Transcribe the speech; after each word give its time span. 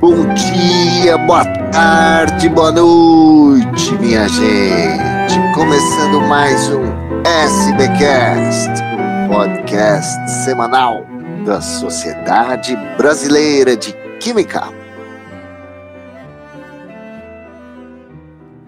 Bom 0.00 0.32
dia, 0.32 1.18
boa 1.18 1.44
tarde, 1.72 2.48
boa 2.48 2.70
noite, 2.70 3.92
minha 3.98 4.28
gente. 4.28 5.52
Começando 5.52 6.20
mais 6.20 6.68
um 6.68 6.84
SBcast, 7.24 8.70
um 8.94 9.28
podcast 9.28 10.30
semanal 10.44 11.04
da 11.44 11.60
Sociedade 11.60 12.76
Brasileira 12.96 13.76
de 13.76 13.92
Química. 14.20 14.68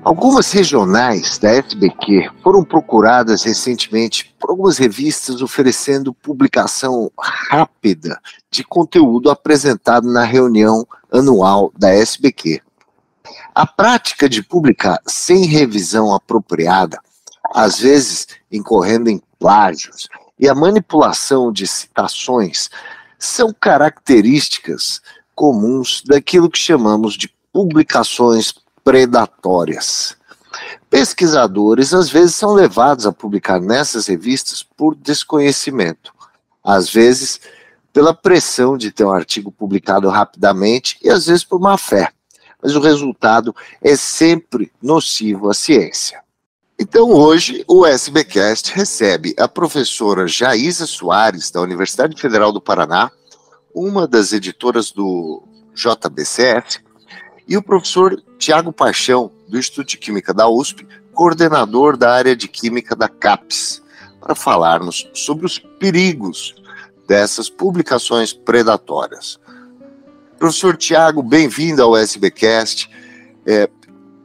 Algumas 0.02 0.50
regionais 0.50 1.38
da 1.38 1.50
SBQ 1.50 2.28
foram 2.42 2.64
procuradas 2.64 3.44
recentemente 3.44 4.34
por 4.40 4.50
algumas 4.50 4.78
revistas 4.78 5.40
oferecendo 5.42 6.12
publicação 6.12 7.08
rápida 7.16 8.20
de 8.50 8.64
conteúdo 8.64 9.30
apresentado 9.30 10.10
na 10.10 10.24
reunião 10.24 10.84
anual 11.12 11.72
da 11.76 11.90
SBQ. 11.90 12.60
A 13.54 13.66
prática 13.66 14.28
de 14.28 14.42
publicar 14.42 15.00
sem 15.06 15.44
revisão 15.44 16.14
apropriada, 16.14 16.98
às 17.52 17.78
vezes 17.78 18.28
incorrendo 18.50 19.10
em 19.10 19.22
plágios, 19.38 20.08
e 20.38 20.48
a 20.48 20.54
manipulação 20.54 21.52
de 21.52 21.66
citações 21.66 22.70
são 23.18 23.52
características 23.52 25.02
comuns 25.34 26.02
daquilo 26.06 26.50
que 26.50 26.58
chamamos 26.58 27.14
de 27.14 27.28
publicações 27.52 28.54
predatórias. 28.82 30.16
Pesquisadores 30.88 31.92
às 31.92 32.08
vezes 32.08 32.34
são 32.34 32.54
levados 32.54 33.06
a 33.06 33.12
publicar 33.12 33.60
nessas 33.60 34.06
revistas 34.06 34.62
por 34.62 34.94
desconhecimento, 34.94 36.12
às 36.64 36.90
vezes 36.90 37.40
pela 37.92 38.14
pressão 38.14 38.76
de 38.76 38.90
ter 38.90 39.04
um 39.04 39.12
artigo 39.12 39.50
publicado 39.50 40.08
rapidamente 40.08 40.96
e 41.02 41.10
às 41.10 41.26
vezes 41.26 41.44
por 41.44 41.60
má 41.60 41.76
fé. 41.76 42.12
Mas 42.62 42.76
o 42.76 42.80
resultado 42.80 43.54
é 43.82 43.96
sempre 43.96 44.70
nocivo 44.82 45.48
à 45.48 45.54
ciência. 45.54 46.22
Então 46.78 47.10
hoje 47.10 47.64
o 47.68 47.84
SBcast 47.84 48.72
recebe 48.74 49.34
a 49.38 49.46
professora 49.46 50.26
Jaísa 50.26 50.86
Soares, 50.86 51.50
da 51.50 51.60
Universidade 51.60 52.20
Federal 52.20 52.52
do 52.52 52.60
Paraná, 52.60 53.10
uma 53.74 54.06
das 54.06 54.32
editoras 54.32 54.90
do 54.90 55.42
JBCF, 55.74 56.80
e 57.46 57.56
o 57.56 57.62
professor 57.62 58.22
Tiago 58.38 58.72
Paixão, 58.72 59.30
do 59.48 59.58
Instituto 59.58 59.88
de 59.88 59.98
Química 59.98 60.32
da 60.32 60.48
USP, 60.48 60.86
coordenador 61.12 61.96
da 61.96 62.12
área 62.14 62.34
de 62.34 62.48
Química 62.48 62.94
da 62.96 63.08
CAPES, 63.08 63.82
para 64.20 64.34
falarmos 64.34 65.08
sobre 65.12 65.44
os 65.44 65.58
perigos 65.58 66.54
dessas 67.10 67.50
publicações 67.50 68.32
predatórias. 68.32 69.36
Professor 70.38 70.76
Tiago, 70.76 71.24
bem-vindo 71.24 71.82
ao 71.82 71.96
SBcast. 71.96 72.88
É, 73.44 73.68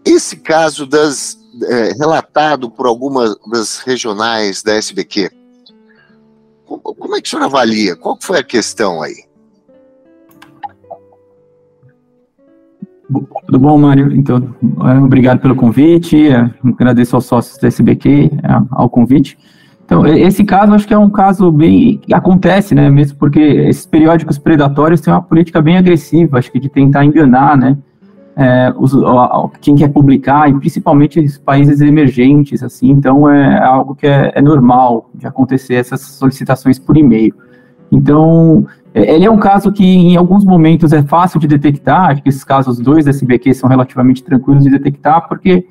esse 0.05 0.35
caso 0.35 0.85
das, 0.85 1.35
é, 1.63 1.93
relatado 1.93 2.69
por 2.69 2.85
algumas 2.85 3.35
das 3.51 3.79
regionais 3.79 4.61
da 4.61 4.75
SBQ, 4.75 5.31
como, 6.63 7.15
é 7.15 7.21
que 7.21 7.27
o 7.27 7.31
senhor 7.31 7.45
avalia? 7.45 7.95
Qual 7.95 8.19
foi 8.21 8.37
a 8.37 8.43
questão 8.43 9.01
aí? 9.01 9.25
Tudo 13.47 13.57
bom, 13.57 13.79
Mário? 13.79 14.15
Então, 14.15 14.55
é, 14.87 14.99
obrigado 14.99 15.41
pelo 15.41 15.55
convite, 15.55 16.27
é, 16.27 16.53
agradeço 16.63 17.15
aos 17.15 17.25
sócios 17.25 17.57
da 17.57 17.67
SBQ 17.67 18.29
ao 18.69 18.91
convite. 18.91 19.39
Então, 19.85 20.05
esse 20.07 20.43
caso 20.43 20.73
acho 20.73 20.87
que 20.87 20.93
é 20.93 20.97
um 20.97 21.09
caso 21.09 21.51
bem. 21.51 22.01
acontece, 22.11 22.73
né? 22.73 22.89
Mesmo 22.89 23.17
porque 23.17 23.39
esses 23.39 23.85
periódicos 23.85 24.37
predatórios 24.37 24.99
têm 24.99 25.13
uma 25.13 25.21
política 25.21 25.61
bem 25.61 25.77
agressiva, 25.77 26.39
acho 26.39 26.51
que 26.51 26.59
de 26.59 26.69
tentar 26.69 27.05
enganar, 27.05 27.55
né? 27.55 27.77
É, 28.37 28.73
os, 28.77 28.93
quem 29.61 29.75
quer 29.75 29.87
publicar, 29.89 30.49
e 30.49 30.53
principalmente 30.55 31.19
os 31.19 31.37
países 31.37 31.79
emergentes, 31.79 32.61
assim, 32.61 32.89
então 32.89 33.29
é 33.29 33.63
algo 33.63 33.95
que 33.95 34.05
é, 34.05 34.33
é 34.35 34.41
normal 34.41 35.09
de 35.15 35.25
acontecer 35.25 35.75
essas 35.75 36.01
solicitações 36.01 36.77
por 36.77 36.97
e-mail. 36.97 37.33
Então, 37.89 38.65
é, 38.93 39.15
ele 39.15 39.25
é 39.25 39.31
um 39.31 39.37
caso 39.37 39.71
que 39.71 39.85
em 39.85 40.17
alguns 40.17 40.43
momentos 40.43 40.91
é 40.91 41.01
fácil 41.03 41.39
de 41.39 41.47
detectar, 41.47 42.09
acho 42.09 42.23
que 42.23 42.27
esses 42.27 42.43
casos 42.43 42.77
dois 42.77 43.05
da 43.05 43.11
SBQ 43.11 43.53
são 43.53 43.69
relativamente 43.69 44.21
tranquilos 44.21 44.63
de 44.63 44.69
detectar, 44.69 45.29
porque 45.29 45.65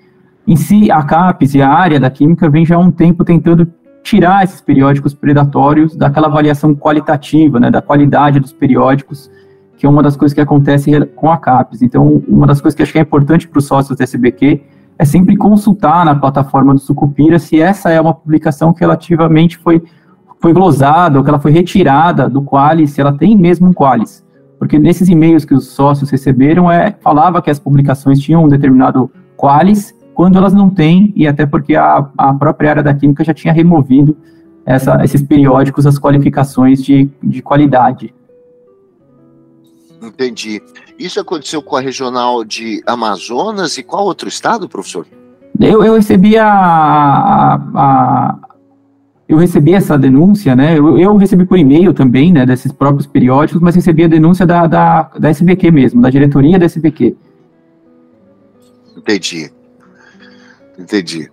em 0.47 0.57
si 0.57 0.91
a 0.91 1.03
CAPES 1.03 1.57
e 1.57 1.63
a 1.63 1.69
área 1.69 2.01
da 2.01 2.09
química 2.09 2.49
vem 2.49 2.65
já 2.65 2.77
há 2.77 2.79
um 2.79 2.91
tempo 2.91 3.25
tentando 3.25 3.71
tirar 4.05 4.45
esses 4.45 4.61
periódicos 4.61 5.15
predatórios 5.15 5.97
daquela 5.97 6.29
avaliação 6.29 6.75
qualitativa, 6.75 7.59
né, 7.59 7.71
da 7.71 7.81
qualidade 7.81 8.39
dos 8.39 8.53
periódicos, 8.53 9.31
que 9.79 9.87
é 9.87 9.89
uma 9.89 10.03
das 10.03 10.15
coisas 10.15 10.35
que 10.35 10.41
acontece 10.41 10.93
com 11.17 11.31
a 11.31 11.39
CAPES. 11.39 11.83
Então, 11.83 12.23
uma 12.29 12.47
das 12.47 12.61
coisas 12.61 12.77
que 12.77 12.83
acho 12.83 12.93
que 12.93 12.99
é 12.99 13.03
importante 13.03 13.49
para 13.49 13.59
os 13.59 13.65
sócios 13.65 13.97
da 13.97 14.05
SBQ 14.05 14.61
é 14.99 15.05
sempre 15.05 15.37
consultar 15.37 16.05
na 16.05 16.15
plataforma 16.15 16.75
do 16.75 16.79
Sucupira 16.79 17.39
se 17.39 17.61
essa 17.61 17.91
é 17.91 18.01
uma 18.01 18.15
publicação 18.15 18.73
que 18.73 18.81
relativamente 18.81 19.59
foi 19.59 19.83
foi 20.39 20.53
glosada 20.53 21.17
ou 21.17 21.25
que 21.25 21.31
ela 21.31 21.39
foi 21.39 21.53
retirada 21.53 22.29
do 22.29 22.43
Qualis, 22.43 22.91
se 22.91 23.01
ela 23.01 23.15
tem 23.15 23.35
mesmo 23.35 23.69
um 23.69 23.73
Qualis. 23.73 24.23
Porque 24.59 24.79
nesses 24.79 25.09
e-mails 25.09 25.43
que 25.43 25.55
os 25.55 25.69
sócios 25.69 26.11
receberam, 26.11 26.71
é, 26.71 26.95
falava 27.01 27.41
que 27.41 27.51
as 27.51 27.59
publicações 27.59 28.21
tinham 28.21 28.45
um 28.45 28.49
determinado 28.49 29.11
Qualis, 29.39 29.95
quando 30.15 30.39
elas 30.39 30.55
não 30.55 30.71
têm, 30.71 31.13
e 31.17 31.27
até 31.27 31.45
porque 31.45 31.75
a, 31.75 32.09
a 32.17 32.33
própria 32.35 32.71
área 32.71 32.83
da 32.83 32.95
química 32.95 33.25
já 33.25 33.35
tinha 33.35 33.53
removido 33.53 34.17
essa, 34.65 35.05
esses 35.05 35.21
periódicos, 35.21 35.87
as 35.87 35.99
qualificações 35.99 36.83
de, 36.83 37.11
de 37.23 37.43
qualidade. 37.43 38.15
Entendi. 40.03 40.63
Isso 40.99 41.19
aconteceu 41.21 41.63
com 41.63 41.77
a 41.77 41.81
regional 41.81 42.45
de 42.45 42.83
Amazonas 42.87 43.77
e 43.79 43.83
qual 43.83 44.05
outro 44.05 44.29
estado, 44.29 44.69
professor? 44.69 45.07
Eu, 45.61 45.85
eu 45.85 45.95
recebi 45.95 46.37
a, 46.37 46.47
a, 46.47 47.55
a, 47.75 48.39
eu 49.29 49.39
recebi 49.39 49.73
essa 49.73 49.97
denúncia, 49.97 50.55
né? 50.55 50.79
Eu, 50.79 50.99
eu 50.99 51.17
recebi 51.17 51.45
por 51.45 51.59
e-mail 51.59 51.95
também, 51.95 52.33
né, 52.33 52.45
desses 52.45 52.71
próprios 52.73 53.07
periódicos, 53.07 53.61
mas 53.63 53.75
recebi 53.75 54.05
a 54.05 54.09
denúncia 54.09 54.47
da, 54.47 54.67
da, 54.67 55.03
da 55.19 55.29
SBQ 55.31 55.71
mesmo, 55.71 56.03
da 56.03 56.11
diretoria 56.11 56.59
da 56.59 56.67
SBQ. 56.67 57.17
Entendi. 58.97 59.51
Entendi. 60.79 61.31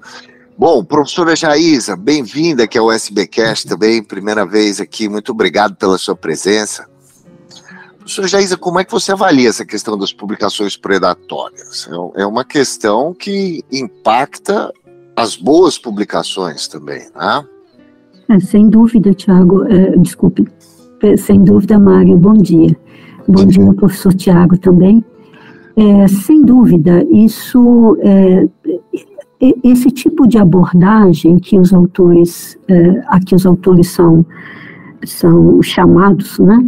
Bom, 0.58 0.84
professora 0.84 1.36
Jaísa, 1.36 1.96
bem-vinda 1.96 2.64
aqui 2.64 2.78
ao 2.78 2.92
SBcast 2.92 3.68
também, 3.68 4.04
primeira 4.04 4.46
vez 4.46 4.80
aqui, 4.80 5.10
muito 5.10 5.32
obrigado 5.32 5.76
pela 5.76 5.98
sua 5.98 6.16
presença. 6.16 6.88
Professora 7.98 8.28
Jaísa, 8.28 8.58
como 8.58 8.80
é 8.80 8.84
que 8.84 8.92
você 8.92 9.12
avalia 9.12 9.50
essa 9.50 9.66
questão 9.66 9.98
das 9.98 10.12
publicações 10.14 10.76
predatórias? 10.78 11.90
É, 12.16 12.22
é 12.22 12.26
uma 12.26 12.44
questão 12.44 13.14
que 13.14 13.64
impacta 13.72 14.72
as 15.16 15.36
boas 15.36 15.78
publicações 15.78 16.68
também, 16.68 17.08
né? 17.16 17.46
É, 18.30 18.40
sem 18.40 18.70
dúvida, 18.70 19.14
Tiago, 19.14 19.66
é, 19.66 19.98
desculpe, 19.98 20.48
sem 21.18 21.44
dúvida, 21.44 21.80
Mário, 21.80 22.18
bom 22.18 22.34
dia. 22.34 22.76
Bom, 23.28 23.46
dia, 23.46 23.74
professor 23.74 24.14
Tiago 24.14 24.58
também. 24.58 25.04
É, 25.76 26.08
sem 26.08 26.44
dúvida, 26.44 27.06
isso, 27.10 27.98
é, 28.02 28.46
esse 29.64 29.90
tipo 29.90 30.28
de 30.28 30.38
abordagem 30.38 31.38
que 31.38 31.58
os 31.58 31.74
autores, 31.74 32.58
é, 32.68 33.04
a 33.08 33.20
que 33.20 33.34
os 33.34 33.46
autores 33.46 33.90
são, 33.90 34.24
são 35.04 35.62
chamados, 35.64 36.38
né, 36.38 36.64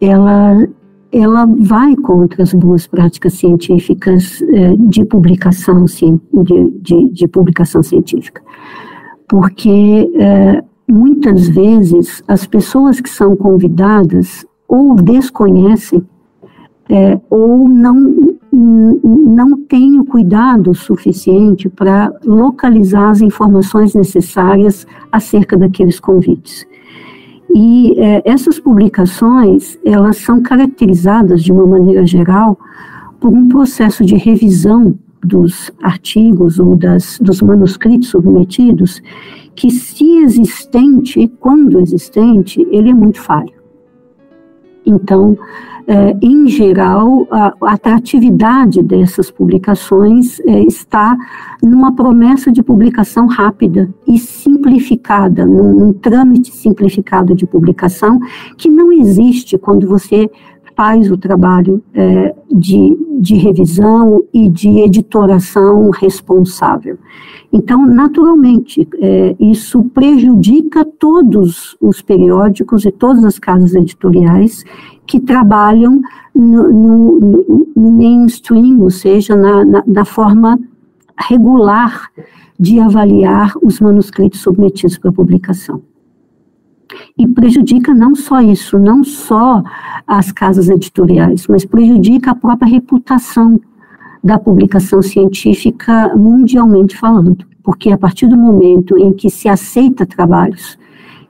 ela, 0.00 0.66
ela 1.12 1.46
vai 1.46 1.94
contra 1.96 2.42
as 2.42 2.52
boas 2.52 2.86
práticas 2.86 3.34
científicas 3.34 4.42
é, 4.42 4.76
de 4.76 5.04
publicação, 5.04 5.84
de, 5.84 6.70
de, 6.82 7.10
de, 7.10 7.28
publicação 7.28 7.82
científica, 7.82 8.42
porque 9.28 10.10
é, 10.16 10.64
muitas 10.88 11.48
vezes 11.48 12.22
as 12.26 12.44
pessoas 12.44 13.00
que 13.00 13.08
são 13.08 13.36
convidadas 13.36 14.44
ou 14.68 14.96
desconhecem 14.96 16.02
é, 16.88 17.20
ou 17.28 17.68
não, 17.68 18.36
não 18.52 19.60
têm 19.62 19.98
o 19.98 20.04
cuidado 20.04 20.74
suficiente 20.74 21.68
para 21.68 22.12
localizar 22.24 23.10
as 23.10 23.20
informações 23.20 23.94
necessárias 23.94 24.86
acerca 25.10 25.56
daqueles 25.56 25.98
convites. 25.98 26.66
E 27.54 27.98
é, 27.98 28.22
essas 28.24 28.58
publicações, 28.58 29.78
elas 29.84 30.18
são 30.18 30.42
caracterizadas 30.42 31.42
de 31.42 31.52
uma 31.52 31.66
maneira 31.66 32.06
geral 32.06 32.58
por 33.18 33.32
um 33.32 33.48
processo 33.48 34.04
de 34.04 34.14
revisão 34.16 34.94
dos 35.24 35.72
artigos 35.82 36.58
ou 36.58 36.76
das, 36.76 37.18
dos 37.18 37.42
manuscritos 37.42 38.08
submetidos 38.08 39.02
que, 39.54 39.70
se 39.70 40.18
existente, 40.18 41.26
quando 41.40 41.80
existente, 41.80 42.66
ele 42.70 42.90
é 42.90 42.94
muito 42.94 43.20
falho. 43.20 43.54
Então, 44.84 45.36
é, 45.86 46.16
em 46.20 46.48
geral, 46.48 47.28
a, 47.30 47.54
a, 47.62 47.72
atratividade 47.74 48.82
dessas 48.82 49.30
publicações 49.30 50.40
é, 50.40 50.62
está 50.64 51.16
numa 51.62 51.94
promessa 51.94 52.50
de 52.50 52.60
publicação 52.60 53.26
rápida 53.26 53.88
e 54.06 54.18
simplificada, 54.18 55.46
num, 55.46 55.72
num, 55.72 55.92
trâmite 55.92 56.52
simplificado 56.52 57.36
de 57.36 57.46
publicação 57.46 58.18
que 58.56 58.68
não 58.68 58.92
existe 58.92 59.56
quando 59.56 59.86
você 59.86 60.28
faz 60.76 61.10
o 61.10 61.16
trabalho 61.16 61.82
é, 61.94 62.34
de, 62.52 62.96
de 63.18 63.34
revisão 63.36 64.22
e 64.32 64.48
de 64.48 64.68
editoração 64.80 65.90
responsável. 65.90 66.98
Então, 67.50 67.86
naturalmente, 67.86 68.86
é, 69.00 69.34
isso 69.40 69.82
prejudica 69.84 70.84
todos 70.84 71.76
os 71.80 72.02
periódicos 72.02 72.84
e 72.84 72.92
todas 72.92 73.24
as 73.24 73.38
casas 73.38 73.74
editoriais 73.74 74.62
que 75.06 75.18
trabalham 75.18 76.02
no, 76.34 76.72
no, 76.72 77.66
no 77.74 77.90
mainstream, 77.92 78.80
ou 78.80 78.90
seja, 78.90 79.34
na, 79.34 79.64
na, 79.64 79.82
na 79.86 80.04
forma 80.04 80.58
regular 81.18 82.10
de 82.58 82.78
avaliar 82.80 83.52
os 83.62 83.80
manuscritos 83.80 84.40
submetidos 84.40 84.98
para 84.98 85.12
publicação. 85.12 85.80
E 87.18 87.26
prejudica 87.26 87.92
não 87.92 88.14
só 88.14 88.40
isso, 88.40 88.78
não 88.78 89.02
só 89.02 89.62
as 90.06 90.30
casas 90.30 90.68
editoriais, 90.68 91.46
mas 91.48 91.64
prejudica 91.64 92.30
a 92.30 92.34
própria 92.34 92.68
reputação 92.68 93.60
da 94.22 94.38
publicação 94.38 95.02
científica 95.02 96.12
mundialmente 96.16 96.96
falando. 96.96 97.44
Porque 97.62 97.90
a 97.90 97.98
partir 97.98 98.28
do 98.28 98.36
momento 98.36 98.96
em 98.98 99.12
que 99.12 99.28
se 99.28 99.48
aceita 99.48 100.06
trabalhos 100.06 100.78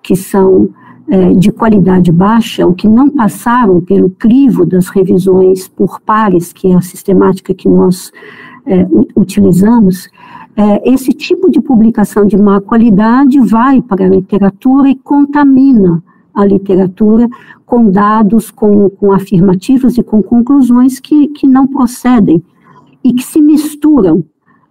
que 0.02 0.14
são 0.14 0.68
é, 1.08 1.34
de 1.34 1.52
qualidade 1.52 2.10
baixa, 2.10 2.66
ou 2.66 2.74
que 2.74 2.88
não 2.88 3.08
passaram 3.08 3.80
pelo 3.80 4.10
crivo 4.10 4.66
das 4.66 4.88
revisões 4.88 5.68
por 5.68 6.00
pares, 6.00 6.52
que 6.52 6.72
é 6.72 6.74
a 6.74 6.80
sistemática 6.80 7.54
que 7.54 7.68
nós 7.68 8.12
é, 8.66 8.86
utilizamos, 9.14 10.08
é, 10.56 10.90
esse 10.90 11.12
tipo 11.12 11.50
de 11.50 11.60
publicação 11.60 12.24
de 12.24 12.36
má 12.36 12.60
qualidade 12.60 13.38
vai 13.40 13.82
para 13.82 14.06
a 14.06 14.08
literatura 14.08 14.88
e 14.88 14.94
contamina 14.94 16.02
a 16.34 16.44
literatura 16.44 17.28
com 17.64 17.90
dados, 17.90 18.50
com, 18.50 18.88
com 18.88 19.12
afirmativos 19.12 19.98
e 19.98 20.02
com 20.02 20.22
conclusões 20.22 20.98
que, 20.98 21.28
que 21.28 21.46
não 21.46 21.66
procedem 21.66 22.42
e 23.04 23.12
que 23.12 23.22
se 23.22 23.40
misturam 23.40 24.24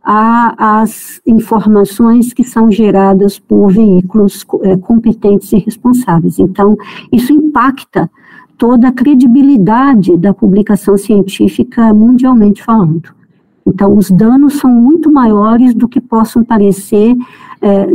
às 0.04 1.20
informações 1.26 2.32
que 2.32 2.44
são 2.44 2.70
geradas 2.70 3.40
por 3.40 3.72
veículos 3.72 4.46
é, 4.62 4.78
competentes 4.78 5.52
e 5.52 5.58
responsáveis. 5.58 6.38
Então, 6.38 6.78
isso 7.12 7.34
impacta 7.34 8.10
toda 8.56 8.90
a 8.90 8.92
credibilidade 8.92 10.16
da 10.18 10.34
publicação 10.34 10.98
científica 10.98 11.92
mundialmente 11.94 12.64
falando. 12.64 13.16
Então, 13.65 13.97
os 13.97 14.12
danos 14.12 14.59
são 14.59 14.69
muito 14.69 15.12
maiores 15.12 15.73
do 15.73 15.88
que 15.88 16.00
possam 16.00 16.44
parecer 16.44 17.15
é, 17.62 17.85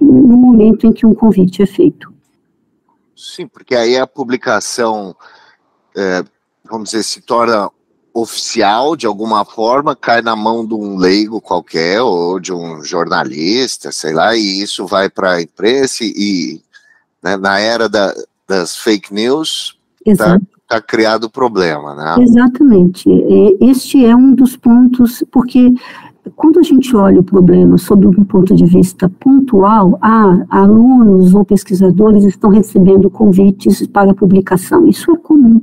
no 0.00 0.36
momento 0.36 0.86
em 0.86 0.92
que 0.92 1.06
um 1.06 1.14
convite 1.14 1.62
é 1.62 1.66
feito. 1.66 2.12
Sim, 3.14 3.46
porque 3.46 3.74
aí 3.74 3.98
a 3.98 4.06
publicação, 4.06 5.14
é, 5.96 6.24
vamos 6.64 6.90
dizer, 6.90 7.02
se 7.02 7.20
torna 7.20 7.70
oficial 8.14 8.96
de 8.96 9.06
alguma 9.06 9.44
forma, 9.44 9.94
cai 9.94 10.22
na 10.22 10.34
mão 10.34 10.66
de 10.66 10.74
um 10.74 10.96
leigo 10.96 11.40
qualquer 11.40 12.00
ou 12.00 12.40
de 12.40 12.52
um 12.52 12.82
jornalista, 12.82 13.92
sei 13.92 14.12
lá, 14.12 14.34
e 14.34 14.62
isso 14.62 14.86
vai 14.86 15.10
para 15.10 15.32
a 15.34 15.42
imprensa 15.42 16.04
e 16.04 16.62
né, 17.22 17.36
na 17.36 17.58
era 17.58 17.88
da, 17.88 18.14
das 18.46 18.76
fake 18.76 19.12
news, 19.12 19.78
Exato. 20.04 20.44
Tá, 20.44 20.57
está 20.68 20.82
criado 20.82 21.24
o 21.24 21.30
problema, 21.30 21.94
né? 21.94 22.22
Exatamente. 22.22 23.08
Este 23.58 24.04
é 24.04 24.14
um 24.14 24.34
dos 24.34 24.54
pontos, 24.54 25.24
porque 25.32 25.72
quando 26.36 26.60
a 26.60 26.62
gente 26.62 26.94
olha 26.94 27.20
o 27.20 27.24
problema 27.24 27.78
sob 27.78 28.06
um 28.06 28.24
ponto 28.24 28.54
de 28.54 28.66
vista 28.66 29.08
pontual, 29.08 29.98
ah, 30.02 30.44
alunos 30.50 31.34
ou 31.34 31.42
pesquisadores 31.42 32.24
estão 32.24 32.50
recebendo 32.50 33.08
convites 33.08 33.86
para 33.86 34.12
publicação. 34.12 34.86
Isso 34.86 35.10
é 35.10 35.16
comum. 35.16 35.62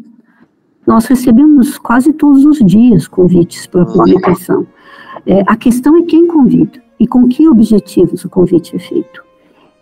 Nós 0.87 1.05
recebemos 1.05 1.77
quase 1.77 2.11
todos 2.11 2.43
os 2.43 2.57
dias 2.65 3.07
convites 3.07 3.67
para 3.67 3.85
publicação. 3.85 4.65
É, 5.25 5.41
a 5.47 5.55
questão 5.55 5.95
é 5.97 6.01
quem 6.01 6.27
convida 6.27 6.81
e 6.99 7.07
com 7.07 7.27
que 7.27 7.47
objetivos 7.47 8.25
o 8.25 8.29
convite 8.29 8.75
é 8.75 8.79
feito. 8.79 9.24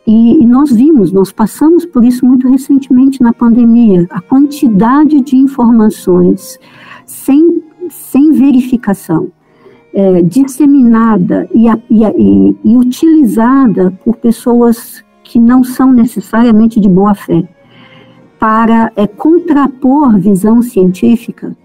E, 0.05 0.45
nós 0.45 0.71
vimos, 0.71 1.11
nós 1.11 1.31
passamos 1.31 1.85
por 1.85 2.03
isso 2.03 2.25
muito 2.25 2.49
recentemente 2.49 3.21
na 3.21 3.31
pandemia, 3.31 4.05
a 4.09 4.19
quantidade 4.19 5.21
de 5.21 5.37
informações 5.37 6.59
sem, 7.05 7.63
sem 7.89 8.31
verificação, 8.31 9.31
é, 9.93 10.21
disseminada 10.21 11.47
e, 11.53 11.67
e, 11.89 12.55
e 12.63 12.77
utilizada 12.77 13.91
por 14.03 14.17
pessoas 14.17 15.03
que 15.23 15.39
não 15.39 15.63
são 15.63 15.93
necessariamente 15.93 16.79
de 16.79 16.89
boa 16.89 17.15
fé, 17.15 17.47
para 18.37 18.91
é, 18.97 19.07
contrapor 19.07 20.19
visão 20.19 20.61
científica 20.61 21.55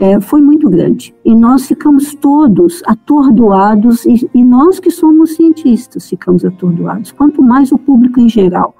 é, 0.00 0.20
foi 0.20 0.40
muito 0.40 0.68
grande. 0.68 1.14
E 1.24 1.34
nós 1.34 1.66
ficamos 1.66 2.14
todos 2.14 2.82
atordoados, 2.86 4.04
e, 4.04 4.28
e, 4.34 4.44
nós 4.44 4.78
que 4.78 4.90
somos 4.90 5.34
cientistas 5.34 6.08
ficamos 6.08 6.44
atordoados, 6.44 7.12
quanto 7.12 7.42
mais 7.42 7.72
o 7.72 7.78
público 7.78 8.20
em 8.20 8.28
geral, 8.28 8.74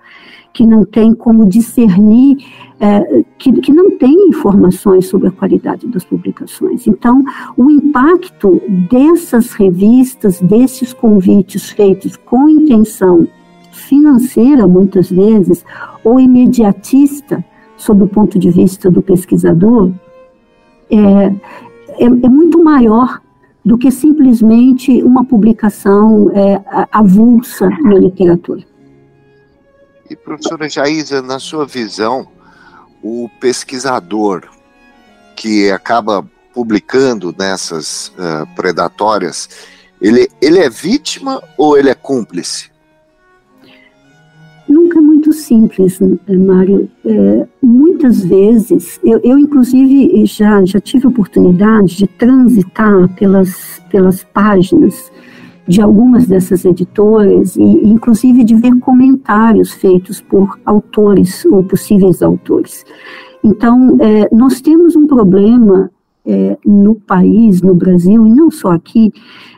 que 0.52 0.66
não 0.66 0.84
tem 0.84 1.14
como 1.14 1.46
discernir, 1.46 2.38
é, 2.80 3.24
que, 3.36 3.52
que 3.60 3.72
não 3.72 3.98
tem 3.98 4.28
informações 4.28 5.06
sobre 5.06 5.28
a 5.28 5.32
qualidade 5.32 5.86
das 5.88 6.04
publicações. 6.04 6.86
Então, 6.86 7.22
o 7.56 7.70
impacto 7.70 8.60
dessas 8.90 9.52
revistas, 9.52 10.40
desses 10.40 10.92
convites 10.92 11.70
feitos 11.70 12.16
com 12.16 12.48
intenção 12.48 13.26
financeira, 13.72 14.66
muitas 14.66 15.10
vezes, 15.10 15.64
ou 16.02 16.18
imediatista, 16.18 17.44
sob 17.76 18.02
o 18.02 18.08
ponto 18.08 18.38
de 18.38 18.50
vista 18.50 18.90
do 18.90 19.00
pesquisador, 19.00 19.92
é, 20.90 20.96
é, 20.96 22.04
é 22.04 22.28
muito 22.28 22.62
maior 22.62 23.20
do 23.64 23.76
que 23.76 23.90
simplesmente 23.90 25.02
uma 25.02 25.24
publicação 25.24 26.30
é, 26.30 26.62
avulsa 26.90 27.68
na 27.82 27.94
literatura. 27.94 28.64
E, 30.08 30.16
professora 30.16 30.68
Jaísa, 30.68 31.20
na 31.20 31.38
sua 31.38 31.66
visão, 31.66 32.26
o 33.02 33.28
pesquisador 33.40 34.48
que 35.36 35.70
acaba 35.70 36.26
publicando 36.52 37.34
nessas 37.38 38.08
uh, 38.08 38.46
predatórias, 38.56 39.48
ele, 40.00 40.28
ele 40.40 40.58
é 40.58 40.68
vítima 40.68 41.42
ou 41.56 41.76
ele 41.78 41.90
é 41.90 41.94
cúmplice? 41.94 42.70
Simples, 45.40 46.00
eh, 46.00 46.36
Mário. 46.36 46.88
É, 47.04 47.46
muitas 47.62 48.24
vezes, 48.24 49.00
eu, 49.04 49.20
eu, 49.22 49.38
inclusive 49.38 50.24
já, 50.26 50.64
já 50.64 50.80
tive 50.80 51.06
oportunidade 51.06 51.96
de 51.96 52.06
transitar 52.06 53.08
pelas, 53.14 53.80
pelas 53.90 54.24
páginas 54.24 55.10
de 55.66 55.82
algumas 55.82 56.26
dessas 56.26 56.64
editoras 56.64 57.54
e 57.56 57.62
inclusive 57.62 58.42
de 58.42 58.54
ver 58.54 58.74
comentários 58.80 59.72
feitos 59.72 60.20
por 60.20 60.58
autores 60.64 61.44
ou 61.44 61.62
possíveis 61.62 62.22
autores. 62.22 62.84
Então, 63.44 63.96
é, 64.00 64.34
nós 64.34 64.60
temos 64.60 64.96
um 64.96 65.06
problema 65.06 65.90
é, 66.24 66.58
no 66.64 66.94
país, 66.94 67.62
no 67.62 67.74
Brasil, 67.74 68.26
e 68.26 68.30
não 68.30 68.50
só 68.50 68.72
aqui, 68.72 69.12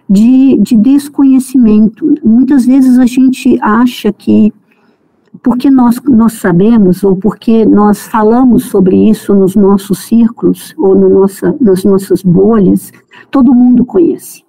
de, 0.08 0.56
de 0.58 0.76
desconhecimento. 0.76 2.14
Muitas 2.24 2.66
vezes 2.66 2.98
a 2.98 3.06
gente 3.06 3.58
acha 3.60 4.12
que 4.12 4.52
porque 5.42 5.70
nós, 5.70 6.00
nós 6.04 6.34
sabemos, 6.34 7.04
ou 7.04 7.16
porque 7.16 7.64
nós 7.64 8.06
falamos 8.06 8.64
sobre 8.64 9.08
isso 9.08 9.34
nos 9.34 9.54
nossos 9.54 10.00
círculos, 10.00 10.74
ou 10.76 10.94
no 10.94 11.08
nossa, 11.08 11.56
nas 11.60 11.84
nossas 11.84 12.22
bolhas, 12.22 12.92
todo 13.30 13.54
mundo 13.54 13.84
conhece. 13.84 14.44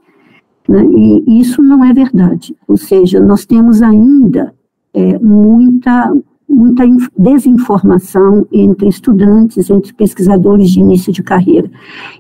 Né? 0.68 0.84
E 0.86 1.40
isso 1.40 1.62
não 1.62 1.84
é 1.84 1.94
verdade. 1.94 2.56
Ou 2.68 2.78
seja, 2.78 3.20
nós 3.20 3.46
temos 3.46 3.82
ainda 3.82 4.54
é, 4.94 5.20
muita, 5.20 6.14
muita 6.50 6.84
desinformação 7.18 8.48
entre 8.52 8.88
estudantes, 8.88 9.70
entre 9.70 9.94
pesquisadores 9.94 10.72
de 10.72 10.80
início 10.80 11.14
de 11.14 11.22
carreira. 11.24 11.70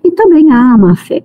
E 0.03 0.11
também 0.11 0.51
há 0.51 0.73
a 0.73 0.77
má 0.77 0.95
fé 0.95 1.23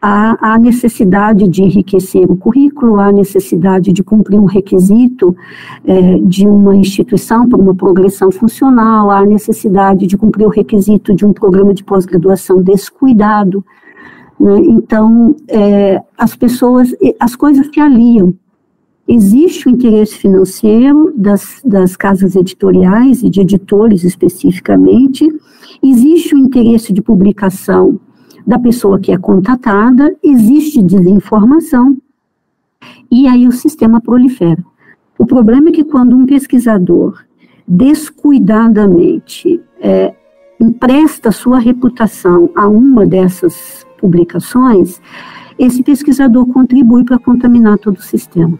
há 0.00 0.54
a 0.54 0.58
necessidade 0.58 1.48
de 1.48 1.62
enriquecer 1.62 2.30
o 2.30 2.36
currículo, 2.36 3.00
há 3.00 3.06
a 3.06 3.12
necessidade 3.12 3.92
de 3.92 4.02
cumprir 4.02 4.38
um 4.38 4.44
requisito 4.44 5.36
é, 5.84 6.18
de 6.18 6.46
uma 6.46 6.76
instituição 6.76 7.48
para 7.48 7.60
uma 7.60 7.74
progressão 7.74 8.30
funcional, 8.30 9.10
há 9.10 9.18
a 9.18 9.26
necessidade 9.26 10.06
de 10.06 10.16
cumprir 10.16 10.46
o 10.46 10.50
requisito 10.50 11.14
de 11.14 11.26
um 11.26 11.32
programa 11.32 11.74
de 11.74 11.82
pós-graduação 11.82 12.62
descuidado. 12.62 13.64
Né? 14.38 14.60
Então, 14.66 15.34
é, 15.48 16.00
as 16.16 16.36
pessoas, 16.36 16.94
as 17.18 17.34
coisas 17.34 17.68
se 17.72 17.80
aliam. 17.80 18.32
Existe 19.06 19.66
o 19.66 19.70
interesse 19.70 20.16
financeiro 20.16 21.12
das, 21.16 21.60
das 21.64 21.96
casas 21.96 22.36
editoriais 22.36 23.22
e 23.22 23.30
de 23.30 23.40
editores 23.40 24.04
especificamente, 24.04 25.26
existe 25.82 26.34
o 26.34 26.38
interesse 26.38 26.92
de 26.92 27.00
publicação 27.00 27.98
da 28.48 28.58
pessoa 28.58 28.98
que 28.98 29.12
é 29.12 29.18
contatada, 29.18 30.16
existe 30.24 30.80
desinformação 30.80 31.98
e 33.10 33.28
aí 33.28 33.46
o 33.46 33.52
sistema 33.52 34.00
prolifera. 34.00 34.64
O 35.18 35.26
problema 35.26 35.68
é 35.68 35.72
que 35.72 35.84
quando 35.84 36.16
um 36.16 36.24
pesquisador 36.24 37.22
descuidadamente 37.66 39.60
é, 39.78 40.14
empresta 40.58 41.30
sua 41.30 41.58
reputação 41.58 42.48
a 42.56 42.66
uma 42.66 43.04
dessas 43.04 43.86
publicações, 44.00 44.98
esse 45.58 45.82
pesquisador 45.82 46.46
contribui 46.46 47.04
para 47.04 47.18
contaminar 47.18 47.76
todo 47.76 47.98
o 47.98 48.02
sistema. 48.02 48.58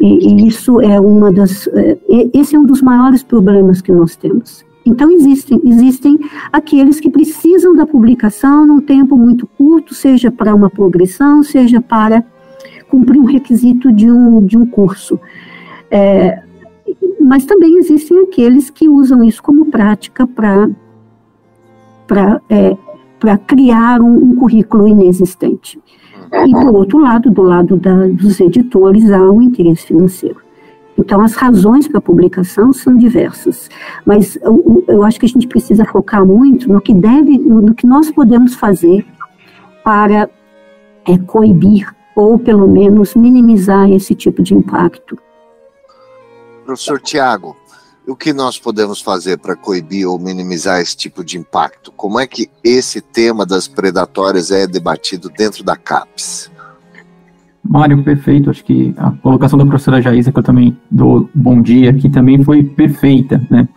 E, 0.00 0.28
e 0.28 0.46
isso 0.46 0.80
é 0.80 1.00
uma 1.00 1.32
das, 1.32 1.66
é, 1.66 1.98
esse 2.32 2.54
é 2.54 2.58
um 2.60 2.64
dos 2.64 2.80
maiores 2.80 3.24
problemas 3.24 3.82
que 3.82 3.90
nós 3.90 4.14
temos. 4.14 4.64
Então 4.84 5.10
existem, 5.10 5.60
existem 5.64 6.18
aqueles 6.52 6.98
que 7.00 7.10
precisam 7.10 7.74
da 7.74 7.86
publicação 7.86 8.66
num 8.66 8.80
tempo 8.80 9.16
muito 9.16 9.46
curto, 9.46 9.94
seja 9.94 10.30
para 10.30 10.54
uma 10.54 10.70
progressão, 10.70 11.42
seja 11.42 11.80
para 11.80 12.24
cumprir 12.88 13.20
um 13.20 13.24
requisito 13.24 13.92
de 13.92 14.10
um, 14.10 14.44
de 14.44 14.56
um 14.56 14.66
curso. 14.66 15.20
É, 15.90 16.42
mas 17.20 17.44
também 17.44 17.76
existem 17.78 18.18
aqueles 18.20 18.70
que 18.70 18.88
usam 18.88 19.22
isso 19.22 19.42
como 19.42 19.66
prática 19.66 20.26
para 20.26 20.70
é, 22.48 22.76
criar 23.46 24.00
um, 24.00 24.30
um 24.30 24.34
currículo 24.34 24.88
inexistente. 24.88 25.78
E, 26.32 26.50
por 26.52 26.74
outro 26.74 26.98
lado, 26.98 27.30
do 27.30 27.42
lado 27.42 27.76
da, 27.76 28.06
dos 28.06 28.40
editores, 28.40 29.10
há 29.10 29.30
um 29.30 29.42
interesse 29.42 29.86
financeiro. 29.88 30.40
Então, 31.00 31.22
as 31.22 31.32
razões 31.32 31.88
para 31.88 31.96
a 31.96 32.02
publicação 32.02 32.74
são 32.74 32.94
diversas, 32.94 33.70
mas 34.04 34.36
eu, 34.42 34.84
eu, 34.86 35.02
acho 35.02 35.18
que 35.18 35.24
a 35.24 35.28
gente 35.28 35.48
precisa 35.48 35.82
focar 35.86 36.24
muito 36.26 36.70
no 36.70 36.78
que 36.78 36.92
deve, 36.92 37.38
no 37.38 37.74
que 37.74 37.86
nós 37.86 38.10
podemos 38.10 38.54
fazer 38.54 39.06
para 39.82 40.28
é, 41.08 41.16
coibir 41.26 41.90
ou, 42.14 42.38
pelo 42.38 42.68
menos, 42.68 43.14
minimizar 43.14 43.90
esse 43.90 44.14
tipo 44.14 44.42
de 44.42 44.54
impacto. 44.54 45.18
Professor 46.66 47.00
Tiago, 47.00 47.56
o 48.06 48.14
que 48.14 48.34
nós 48.34 48.58
podemos 48.58 49.00
fazer 49.00 49.38
para 49.38 49.56
coibir 49.56 50.06
ou 50.06 50.18
minimizar 50.18 50.80
esse 50.80 50.94
tipo 50.94 51.24
de 51.24 51.38
impacto? 51.38 51.90
Como 51.92 52.20
é 52.20 52.26
que 52.26 52.50
esse 52.62 53.00
tema 53.00 53.46
das 53.46 53.66
predatórias 53.66 54.50
é 54.50 54.66
debatido 54.66 55.30
dentro 55.30 55.64
da 55.64 55.76
CAPES? 55.76 56.50
Mário, 57.70 58.02
perfeito. 58.02 58.50
Acho 58.50 58.64
que 58.64 58.92
a 58.96 59.12
colocação 59.12 59.56
da 59.56 59.64
professora 59.64 60.02
Jaísa, 60.02 60.32
que 60.32 60.38
eu 60.40 60.42
também 60.42 60.76
dou 60.90 61.30
bom 61.32 61.62
dia 61.62 61.90
aqui, 61.90 62.10
também 62.10 62.42
foi 62.42 62.64
perfeita, 62.64 63.40
né? 63.48 63.68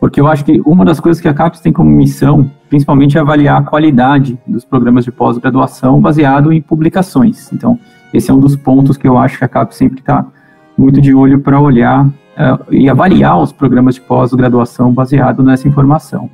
Porque 0.00 0.18
eu 0.18 0.26
acho 0.26 0.42
que 0.42 0.62
uma 0.64 0.86
das 0.86 0.98
coisas 0.98 1.20
que 1.20 1.28
a 1.28 1.34
CAPES 1.34 1.60
tem 1.60 1.70
como 1.70 1.90
missão, 1.90 2.50
principalmente, 2.70 3.18
é 3.18 3.20
avaliar 3.20 3.60
a 3.60 3.62
qualidade 3.62 4.38
dos 4.46 4.64
programas 4.64 5.04
de 5.04 5.12
pós-graduação 5.12 6.00
baseado 6.00 6.50
em 6.50 6.62
publicações. 6.62 7.52
Então, 7.52 7.78
esse 8.14 8.30
é 8.30 8.34
um 8.34 8.40
dos 8.40 8.56
pontos 8.56 8.96
que 8.96 9.06
eu 9.06 9.18
acho 9.18 9.36
que 9.36 9.44
a 9.44 9.48
CAPES 9.48 9.76
sempre 9.76 10.00
está 10.00 10.24
muito 10.76 10.98
de 10.98 11.12
olho 11.12 11.38
para 11.38 11.60
olhar 11.60 12.06
uh, 12.06 12.74
e 12.74 12.88
avaliar 12.88 13.38
os 13.38 13.52
programas 13.52 13.96
de 13.96 14.00
pós-graduação 14.00 14.94
baseado 14.94 15.42
nessa 15.42 15.68
informação. 15.68 16.30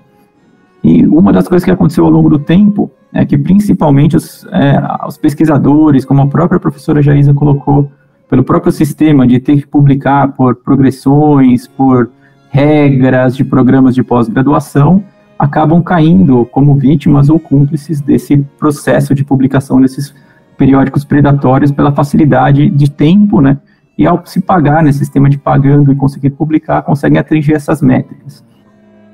E 0.85 1.05
uma 1.05 1.33
das 1.33 1.49
coisas 1.49 1.65
que 1.65 1.71
aconteceu 1.73 2.05
ao 2.05 2.11
longo 2.11 2.31
do 2.31 2.39
tempo 2.39 2.93
é 3.13 3.25
que, 3.25 3.39
principalmente, 3.39 4.17
os, 4.17 4.45
é, 4.47 5.07
os 5.07 5.17
pesquisadores, 5.17 6.05
como 6.05 6.23
a 6.23 6.27
própria 6.27 6.61
professora 6.61 7.03
Jaísa 7.03 7.33
colocou, 7.33 7.91
pelo 8.29 8.45
próprio 8.45 8.71
sistema 8.71 9.27
de 9.27 9.41
ter 9.41 9.57
que 9.57 9.67
publicar 9.67 10.29
por 10.33 10.57
progressões, 10.57 11.67
por 11.67 12.11
regras 12.51 13.35
de 13.37 13.45
programas 13.45 13.95
de 13.95 14.03
pós-graduação, 14.03 15.03
acabam 15.39 15.83
caindo 15.83 16.45
como 16.47 16.75
vítimas 16.75 17.31
ou 17.31 17.39
cúmplices 17.39 18.01
desse 18.01 18.39
processo 18.59 19.15
de 19.15 19.25
publicação 19.25 19.81
desses 19.81 20.15
periódicos 20.57 21.05
predatórios 21.05 21.71
pela 21.71 21.93
facilidade 21.93 22.69
de 22.69 22.91
tempo, 22.91 23.41
né, 23.41 23.59
e 23.97 24.07
ao 24.07 24.25
se 24.27 24.41
pagar 24.41 24.83
nesse 24.83 24.99
sistema 24.99 25.29
de 25.29 25.39
pagando 25.39 25.93
e 25.93 25.97
conseguir 25.97 26.31
publicar, 26.31 26.83
conseguem 26.83 27.19
atingir 27.19 27.55
essas 27.55 27.81
métricas. 27.81 28.45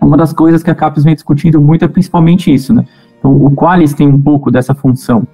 Uma 0.00 0.16
das 0.16 0.32
coisas 0.32 0.62
que 0.62 0.70
a 0.70 0.74
CAPES 0.74 1.04
vem 1.04 1.14
discutindo 1.14 1.60
muito 1.60 1.84
é 1.84 1.88
principalmente 1.88 2.52
isso, 2.52 2.74
né? 2.74 2.84
Então, 3.24 3.32
o 3.42 3.50
Qualis 3.52 3.94
tem 3.94 4.06
um 4.06 4.20
pouco 4.20 4.50
dessa 4.50 4.74
função 4.74 5.26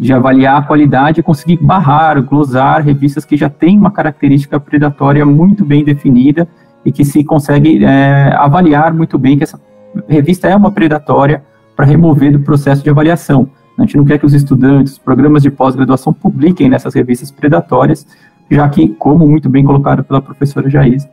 de 0.00 0.14
avaliar 0.14 0.62
a 0.62 0.62
qualidade 0.62 1.20
e 1.20 1.22
conseguir 1.22 1.58
barrar, 1.58 2.22
glosar 2.22 2.82
revistas 2.82 3.22
que 3.26 3.36
já 3.36 3.50
têm 3.50 3.76
uma 3.76 3.90
característica 3.90 4.58
predatória 4.58 5.26
muito 5.26 5.62
bem 5.62 5.84
definida 5.84 6.48
e 6.86 6.90
que 6.90 7.04
se 7.04 7.22
consegue 7.22 7.84
é, 7.84 8.34
avaliar 8.34 8.94
muito 8.94 9.18
bem 9.18 9.36
que 9.36 9.44
essa 9.44 9.60
revista 10.08 10.48
é 10.48 10.56
uma 10.56 10.72
predatória 10.72 11.44
para 11.76 11.84
remover 11.84 12.32
do 12.32 12.40
processo 12.40 12.82
de 12.82 12.88
avaliação. 12.88 13.46
A 13.76 13.82
gente 13.82 13.98
não 13.98 14.06
quer 14.06 14.18
que 14.18 14.24
os 14.24 14.32
estudantes, 14.32 14.96
programas 14.96 15.42
de 15.42 15.50
pós-graduação 15.50 16.14
publiquem 16.14 16.70
nessas 16.70 16.94
revistas 16.94 17.30
predatórias, 17.30 18.06
já 18.50 18.66
que, 18.70 18.88
como 18.88 19.28
muito 19.28 19.50
bem 19.50 19.64
colocado 19.64 20.02
pela 20.02 20.22
professora 20.22 20.70
Jaís, 20.70 21.06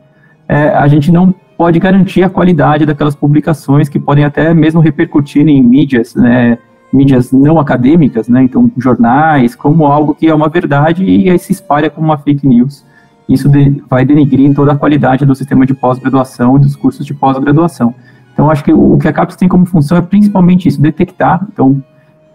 é, 0.48 0.70
a 0.70 0.88
gente 0.88 1.12
não 1.12 1.34
pode 1.62 1.78
garantir 1.78 2.24
a 2.24 2.28
qualidade 2.28 2.84
daquelas 2.84 3.14
publicações 3.14 3.88
que 3.88 4.00
podem 4.00 4.24
até 4.24 4.52
mesmo 4.52 4.80
repercutir 4.80 5.46
em 5.46 5.62
mídias, 5.62 6.12
né, 6.16 6.58
mídias 6.92 7.30
não 7.30 7.60
acadêmicas, 7.60 8.28
né, 8.28 8.42
então 8.42 8.68
jornais, 8.76 9.54
como 9.54 9.86
algo 9.86 10.12
que 10.12 10.26
é 10.26 10.34
uma 10.34 10.48
verdade 10.48 11.04
e 11.04 11.30
aí 11.30 11.38
se 11.38 11.52
espalha 11.52 11.88
como 11.88 12.08
uma 12.08 12.18
fake 12.18 12.44
news. 12.44 12.84
Isso 13.28 13.48
de, 13.48 13.80
vai 13.88 14.04
denegrir 14.04 14.52
toda 14.56 14.72
a 14.72 14.76
qualidade 14.76 15.24
do 15.24 15.36
sistema 15.36 15.64
de 15.64 15.72
pós-graduação 15.72 16.56
e 16.56 16.62
dos 16.62 16.74
cursos 16.74 17.06
de 17.06 17.14
pós-graduação. 17.14 17.94
Então, 18.32 18.50
acho 18.50 18.64
que 18.64 18.72
o, 18.72 18.94
o 18.94 18.98
que 18.98 19.06
a 19.06 19.12
CAPES 19.12 19.36
tem 19.36 19.48
como 19.48 19.64
função 19.64 19.96
é 19.96 20.00
principalmente 20.00 20.66
isso, 20.66 20.82
detectar. 20.82 21.46
Então, 21.52 21.80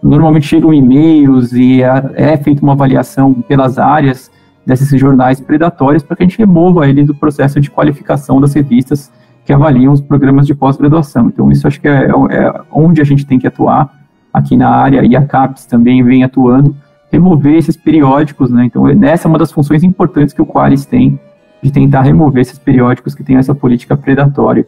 normalmente 0.02 0.46
chegam 0.46 0.72
e-mails 0.72 1.52
e 1.52 1.82
é, 1.82 2.12
é 2.14 2.36
feita 2.38 2.62
uma 2.62 2.72
avaliação 2.72 3.34
pelas 3.34 3.78
áreas 3.78 4.30
desses 4.64 4.98
jornais 4.98 5.38
predatórios 5.38 6.02
para 6.02 6.16
que 6.16 6.22
a 6.22 6.26
gente 6.26 6.38
remova 6.38 6.88
ele 6.88 7.04
do 7.04 7.14
processo 7.14 7.60
de 7.60 7.70
qualificação 7.70 8.40
das 8.40 8.54
revistas 8.54 9.12
que 9.48 9.52
avaliam 9.54 9.94
os 9.94 10.02
programas 10.02 10.46
de 10.46 10.54
pós-graduação. 10.54 11.28
Então, 11.28 11.50
isso 11.50 11.66
acho 11.66 11.80
que 11.80 11.88
é, 11.88 12.04
é, 12.04 12.60
onde 12.70 13.00
a 13.00 13.04
gente 13.04 13.24
tem 13.24 13.38
que 13.38 13.46
atuar 13.46 13.90
aqui 14.30 14.58
na 14.58 14.68
área, 14.68 15.02
e 15.02 15.16
a 15.16 15.24
CAPES 15.24 15.64
também 15.64 16.04
vem 16.04 16.22
atuando, 16.22 16.76
remover 17.10 17.54
esses 17.54 17.74
periódicos, 17.74 18.50
né? 18.50 18.66
Então, 18.66 18.86
essa 19.06 19.26
é 19.26 19.28
uma 19.30 19.38
das 19.38 19.50
funções 19.50 19.82
importantes 19.82 20.34
que 20.34 20.42
o 20.42 20.44
Qualis 20.44 20.84
tem, 20.84 21.18
de 21.62 21.70
tentar 21.70 22.02
remover 22.02 22.42
esses 22.42 22.58
periódicos 22.58 23.14
que 23.14 23.24
têm 23.24 23.38
essa 23.38 23.54
política 23.54 23.96
predatória. 23.96 24.66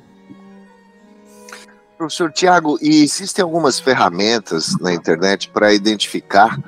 Professor 1.98 2.32
Tiago, 2.32 2.78
e 2.80 3.02
existem 3.02 3.42
algumas 3.42 3.78
ferramentas 3.78 4.78
na 4.80 4.94
internet 4.94 5.50
para 5.50 5.74
identificar 5.74 6.58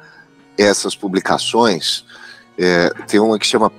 essas 0.59 0.95
publicações 0.95 2.05
é, 2.59 2.91
tem 3.07 3.19
uma 3.19 3.39
que 3.39 3.47
chama 3.47 3.71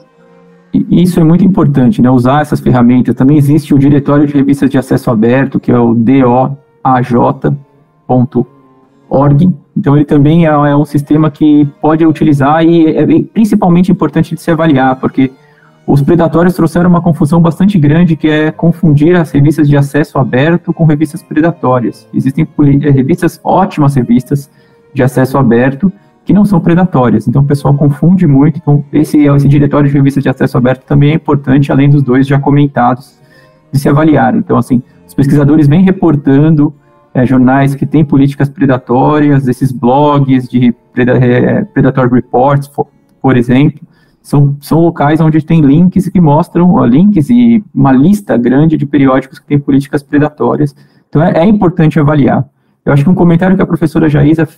Isso 0.91 1.19
é 1.19 1.25
muito 1.25 1.43
importante, 1.45 2.03
né? 2.03 2.11
Usar 2.11 2.43
essas 2.43 2.61
ferramentas. 2.61 3.15
Também 3.15 3.39
existe 3.39 3.75
o 3.75 3.79
Diretório 3.79 4.27
de 4.27 4.35
Revistas 4.35 4.69
de 4.71 4.79
Acesso 4.79 5.11
Aberto, 5.11 5.59
que 5.59 5.73
é 5.73 5.79
o 5.79 5.95
doaj.org, 5.95 7.57
então, 9.79 9.95
ele 9.95 10.05
também 10.05 10.45
é, 10.45 10.49
é, 10.49 10.75
um 10.75 10.85
sistema 10.85 11.31
que 11.31 11.65
pode 11.81 12.05
utilizar 12.05 12.65
e 12.65 12.89
é 12.89 13.07
principalmente 13.33 13.93
importante 13.93 14.35
de 14.35 14.41
se 14.41 14.51
avaliar, 14.51 14.97
porque 14.97 15.31
os 15.87 16.03
predatórios 16.03 16.57
trouxeram 16.57 16.91
uma 16.91 17.01
confusão 17.01 17.41
bastante 17.41 17.79
grande, 17.79 18.17
que 18.17 18.29
é 18.29 18.51
confundir 18.51 19.15
as 19.15 19.31
revistas 19.31 19.69
de 19.69 19.77
acesso 19.77 20.19
aberto 20.19 20.73
com 20.73 20.85
revistas 20.85 21.23
predatórias. 21.23 22.09
Existem 22.13 22.45
eh, 22.45 22.91
revistas, 22.91 23.41
ótimas 23.45 23.95
revistas 23.95 24.51
de 24.93 25.01
acesso 25.01 25.39
aberto, 25.39 25.93
que 26.25 26.33
não 26.33 26.45
são 26.45 26.59
predatórias. 26.59 27.29
Então, 27.29 27.43
o 27.43 27.47
pessoal 27.47 27.73
confunde 27.73 28.27
muito. 28.27 28.59
Então, 28.59 28.85
esse, 28.93 29.27
esse 29.27 29.49
diretório 29.49 29.89
de 29.89 29.95
revistas 29.95 30.25
de 30.25 30.29
acesso 30.29 30.59
aberto 30.59 30.85
também 30.85 31.13
é 31.13 31.15
importante, 31.15 31.71
além 31.71 31.89
dos 31.89 32.03
dois 32.03 32.27
já 32.27 32.41
comentados, 32.41 33.17
de 33.73 33.79
se 33.79 33.89
avaliar. 33.89 34.35
Então, 34.35 34.59
assim, 34.59 34.83
os 35.07 35.15
pesquisadores 35.15 35.69
vêm 35.69 35.83
reportando 35.83 36.75
é, 37.15 37.25
jornais 37.27 37.75
que 37.75 37.87
têm 37.87 38.05
políticas 38.05 38.49
predatórias, 38.49 39.49
esses 39.49 39.73
blogs 39.73 40.49
de 40.49 40.75
é, 40.97 41.65
Predator 41.65 42.13
Reports, 42.13 42.69
por, 42.69 42.89
por, 43.21 43.37
exemplo, 43.37 43.81
são, 44.23 44.57
são 44.61 44.81
locais 44.81 45.21
onde 45.21 45.45
tem 45.45 45.61
links 45.61 46.09
que 46.09 46.21
mostram, 46.21 46.75
ó, 46.75 46.85
links 46.85 47.31
e 47.31 47.65
uma 47.75 47.93
lista 47.93 48.37
grande 48.37 48.77
de 48.77 48.87
periódicos 48.87 49.39
que 49.39 49.47
têm 49.47 49.59
políticas 49.59 50.03
predatórias. 50.03 50.75
Então 51.09 51.23
é, 51.23 51.39
é 51.39 51.45
importante 51.45 51.99
avaliar. 51.99 52.49
Eu 52.85 52.93
acho 52.93 53.05
que 53.05 53.11
um 53.11 53.15
comentário 53.15 53.57
que 53.57 53.63
a 53.63 53.67
professora 53.67 54.09
Jaísa 54.09 54.49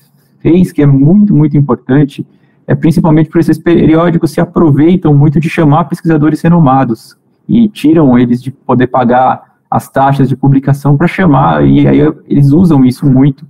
fez, 0.41 0.73
que 0.73 0.83
é 0.83 0.87
muito, 0.87 1.35
muito 1.35 1.57
importante, 1.57 2.27
é 2.67 2.75
principalmente 2.75 3.29
por 3.29 3.41
esses 3.41 3.59
periódicos 3.59 4.31
se 4.31 4.41
aproveitam 4.41 5.15
muito 5.15 5.41
de 5.41 5.49
chamar 5.49 5.85
pesquisadores 5.85 6.41
renomados 6.41 7.17
e 7.49 7.69
tiram 7.69 8.17
eles 8.17 8.41
de 8.41 8.51
poder 8.51 8.87
pagar 8.87 9.50
as 9.71 9.89
taxas 9.89 10.29
de 10.29 10.37
publicação 10.37 10.97
para 10.97 11.07
chamar, 11.07 11.65
e 11.65 11.87
aí 11.87 12.01
eles 12.27 12.51
usam 12.51 12.85
isso 12.85 13.07
muito. 13.07 13.47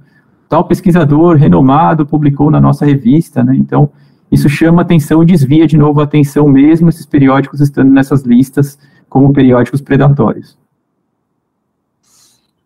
Tal 0.48 0.64
pesquisador 0.64 1.36
renomado 1.36 2.04
publicou 2.04 2.50
na 2.50 2.60
nossa 2.60 2.84
revista, 2.84 3.42
né? 3.42 3.54
Então, 3.56 3.90
isso 4.30 4.48
chama 4.48 4.82
atenção 4.82 5.22
e 5.22 5.26
desvia 5.26 5.66
de 5.66 5.76
novo 5.76 6.00
a 6.00 6.04
atenção, 6.04 6.46
mesmo 6.46 6.88
esses 6.88 7.06
periódicos 7.06 7.60
estando 7.60 7.90
nessas 7.90 8.22
listas 8.22 8.78
como 9.08 9.32
periódicos 9.32 9.80
predatórios. 9.80 10.58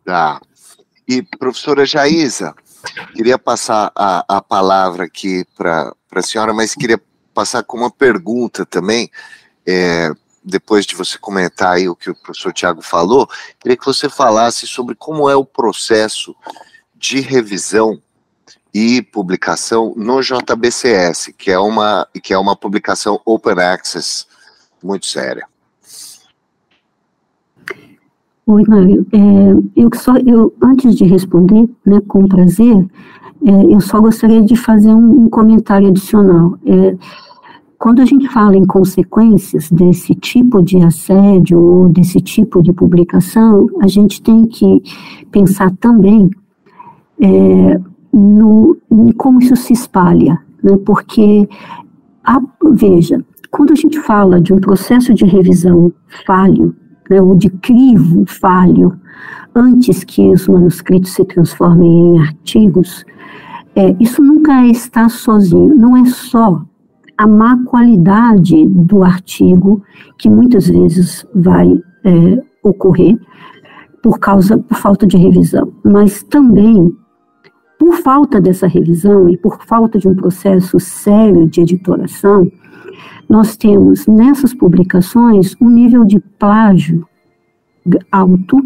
Tá. 0.04 0.40
E, 1.08 1.22
professora 1.22 1.86
Jaísa, 1.86 2.54
queria 3.14 3.38
passar 3.38 3.90
a, 3.94 4.24
a 4.36 4.40
palavra 4.42 5.04
aqui 5.04 5.44
para 5.56 5.94
a 6.14 6.22
senhora, 6.22 6.52
mas 6.52 6.74
queria 6.74 7.00
passar 7.32 7.62
com 7.62 7.78
uma 7.78 7.90
pergunta 7.90 8.66
também. 8.66 9.10
É, 9.66 10.10
depois 10.44 10.84
de 10.84 10.94
você 10.94 11.16
comentar 11.16 11.74
aí 11.74 11.88
o 11.88 11.96
que 11.96 12.10
o 12.10 12.14
professor 12.14 12.52
Tiago 12.52 12.82
falou, 12.82 13.28
queria 13.58 13.76
que 13.76 13.86
você 13.86 14.08
falasse 14.08 14.66
sobre 14.66 14.94
como 14.94 15.28
é 15.28 15.34
o 15.34 15.44
processo 15.44 16.36
de 16.94 17.20
revisão 17.20 18.00
e 18.72 19.00
publicação 19.00 19.94
no 19.96 20.20
JBCS, 20.20 21.32
que 21.38 21.50
é 21.50 21.58
uma, 21.58 22.06
que 22.22 22.34
é 22.34 22.38
uma 22.38 22.56
publicação 22.56 23.20
open 23.24 23.60
access 23.60 24.26
muito 24.82 25.06
séria. 25.06 25.46
Oi, 28.46 28.62
Mário. 28.68 29.06
É, 29.10 29.80
eu 29.80 29.88
só, 29.94 30.16
eu, 30.18 30.52
antes 30.62 30.96
de 30.96 31.04
responder, 31.04 31.66
né, 31.86 31.98
com 32.06 32.28
prazer, 32.28 32.86
é, 33.46 33.74
eu 33.74 33.80
só 33.80 34.00
gostaria 34.00 34.42
de 34.42 34.54
fazer 34.54 34.90
um, 34.90 35.24
um 35.24 35.30
comentário 35.30 35.88
adicional. 35.88 36.58
É, 36.66 36.96
quando 37.84 38.00
a 38.00 38.06
gente 38.06 38.26
fala 38.28 38.56
em 38.56 38.64
consequências 38.64 39.70
desse 39.70 40.14
tipo 40.14 40.62
de 40.62 40.78
assédio 40.78 41.60
ou 41.60 41.88
desse 41.90 42.18
tipo 42.18 42.62
de 42.62 42.72
publicação, 42.72 43.66
a 43.82 43.86
gente 43.86 44.22
tem 44.22 44.46
que 44.46 44.82
pensar 45.30 45.70
também 45.72 46.30
é, 47.20 47.78
no, 48.10 48.74
em 48.90 49.12
como 49.12 49.38
isso 49.38 49.54
se 49.54 49.74
espalha, 49.74 50.40
né? 50.62 50.78
porque, 50.78 51.46
a, 52.24 52.40
veja, 52.72 53.22
quando 53.50 53.72
a 53.72 53.76
gente 53.76 54.00
fala 54.00 54.40
de 54.40 54.54
um 54.54 54.60
processo 54.60 55.12
de 55.12 55.26
revisão 55.26 55.92
falho, 56.26 56.74
né, 57.10 57.20
ou 57.20 57.36
de 57.36 57.50
crivo 57.50 58.24
falho, 58.26 58.98
antes 59.54 60.02
que 60.04 60.30
os 60.30 60.48
manuscritos 60.48 61.12
se 61.12 61.22
transformem 61.26 62.16
em 62.16 62.18
artigos, 62.18 63.04
é, 63.76 63.94
isso 64.00 64.22
nunca 64.22 64.66
está 64.68 65.06
sozinho, 65.10 65.74
não 65.74 65.94
é 65.94 66.06
só 66.06 66.64
a 67.16 67.26
má 67.26 67.62
qualidade 67.64 68.66
do 68.66 69.02
artigo, 69.02 69.82
que 70.18 70.28
muitas 70.28 70.68
vezes 70.68 71.26
vai 71.34 71.80
é, 72.04 72.42
ocorrer 72.62 73.18
por 74.02 74.18
causa, 74.18 74.58
por 74.58 74.76
falta 74.76 75.06
de 75.06 75.16
revisão, 75.16 75.72
mas 75.84 76.22
também 76.22 76.94
por 77.78 77.96
falta 77.96 78.40
dessa 78.40 78.66
revisão 78.66 79.28
e 79.28 79.36
por 79.36 79.62
falta 79.64 79.98
de 79.98 80.08
um 80.08 80.14
processo 80.14 80.78
sério 80.78 81.46
de 81.48 81.60
editoração, 81.60 82.50
nós 83.28 83.56
temos 83.56 84.06
nessas 84.06 84.54
publicações 84.54 85.56
um 85.60 85.68
nível 85.68 86.04
de 86.04 86.20
plágio 86.38 87.06
alto. 88.10 88.58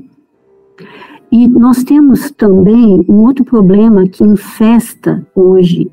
E 1.31 1.47
nós 1.47 1.85
temos 1.85 2.31
também 2.31 3.05
um 3.09 3.17
outro 3.25 3.45
problema 3.45 4.09
que 4.09 4.25
infesta 4.25 5.27
hoje 5.35 5.91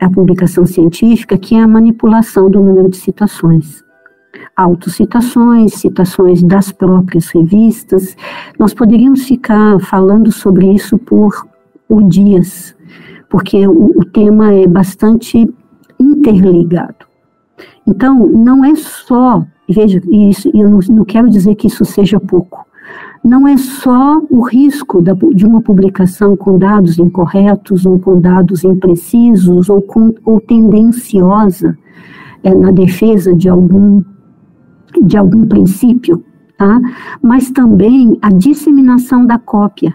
a 0.00 0.10
publicação 0.10 0.64
científica, 0.66 1.36
que 1.36 1.54
é 1.54 1.60
a 1.60 1.68
manipulação 1.68 2.50
do 2.50 2.62
número 2.62 2.88
de 2.88 2.96
citações. 2.96 3.82
Autocitações, 4.56 5.74
citações 5.74 6.42
das 6.42 6.70
próprias 6.70 7.28
revistas. 7.28 8.16
Nós 8.58 8.74
poderíamos 8.74 9.24
ficar 9.24 9.78
falando 9.80 10.30
sobre 10.30 10.72
isso 10.72 10.98
por, 10.98 11.46
por 11.88 12.02
dias, 12.04 12.76
porque 13.28 13.66
o, 13.66 13.92
o 13.96 14.04
tema 14.04 14.52
é 14.52 14.66
bastante 14.66 15.48
interligado. 15.98 17.06
Então, 17.86 18.14
não 18.14 18.64
é 18.64 18.74
só, 18.74 19.44
veja, 19.68 20.00
isso, 20.10 20.50
eu 20.54 20.68
não, 20.68 20.78
não 20.90 21.04
quero 21.04 21.30
dizer 21.30 21.54
que 21.54 21.66
isso 21.66 21.84
seja 21.84 22.20
pouco, 22.20 22.66
não 23.24 23.46
é 23.46 23.56
só 23.56 24.20
o 24.30 24.40
risco 24.40 25.02
da, 25.02 25.12
de 25.34 25.46
uma 25.46 25.60
publicação 25.60 26.36
com 26.36 26.58
dados 26.58 26.98
incorretos 26.98 27.84
ou 27.84 27.98
com 27.98 28.20
dados 28.20 28.64
imprecisos 28.64 29.68
ou, 29.68 29.82
com, 29.82 30.14
ou 30.24 30.40
tendenciosa 30.40 31.76
é, 32.42 32.54
na 32.54 32.70
defesa 32.70 33.34
de 33.34 33.48
algum, 33.48 34.02
de 35.02 35.16
algum 35.16 35.46
princípio, 35.46 36.24
tá? 36.56 36.80
mas 37.22 37.50
também 37.50 38.18
a 38.22 38.30
disseminação 38.30 39.26
da 39.26 39.38
cópia, 39.38 39.94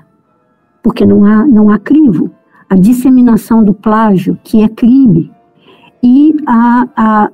porque 0.82 1.06
não 1.06 1.24
há, 1.26 1.46
não 1.46 1.70
há 1.70 1.80
crivo, 1.80 2.32
a 2.70 2.76
disseminação 2.76 3.64
do 3.64 3.74
plágio, 3.74 4.38
que 4.44 4.62
é 4.62 4.68
crime, 4.68 5.32
e 6.02 6.36
a, 6.46 6.88
a, 6.96 7.32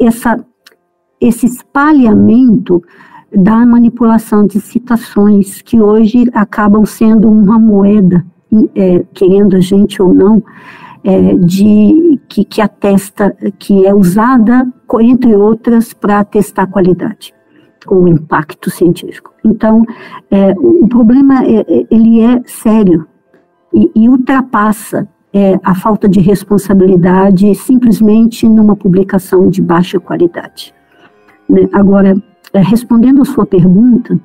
essa, 0.00 0.44
esse 1.20 1.46
espalhamento 1.46 2.82
da 3.34 3.64
manipulação 3.66 4.46
de 4.46 4.60
citações, 4.60 5.60
que 5.62 5.80
hoje 5.80 6.24
acabam 6.32 6.84
sendo 6.84 7.30
uma 7.30 7.58
moeda, 7.58 8.24
é, 8.74 9.04
querendo 9.12 9.56
a 9.56 9.60
gente 9.60 10.00
ou 10.00 10.14
não, 10.14 10.42
é, 11.04 11.34
de, 11.34 12.20
que, 12.28 12.44
que 12.44 12.60
atesta, 12.60 13.36
que 13.58 13.86
é 13.86 13.94
usada, 13.94 14.66
entre 15.00 15.34
outras, 15.36 15.92
para 15.92 16.20
atestar 16.20 16.68
qualidade 16.68 17.34
ou 17.86 18.06
impacto 18.06 18.70
científico. 18.70 19.32
Então, 19.44 19.84
é, 20.30 20.52
o 20.58 20.86
problema 20.88 21.44
é, 21.44 21.60
é, 21.60 21.86
ele 21.90 22.20
é 22.20 22.42
sério 22.44 23.06
e, 23.72 23.90
e 23.94 24.08
ultrapassa 24.08 25.08
é, 25.32 25.58
a 25.62 25.74
falta 25.74 26.08
de 26.08 26.20
responsabilidade 26.20 27.54
simplesmente 27.54 28.48
numa 28.48 28.74
publicação 28.74 29.48
de 29.48 29.62
baixa 29.62 30.00
qualidade. 30.00 30.74
Né? 31.48 31.68
Agora, 31.72 32.16
respondendo 32.54 33.22
a 33.22 33.24
sua 33.24 33.46
pergunta, 33.46 34.18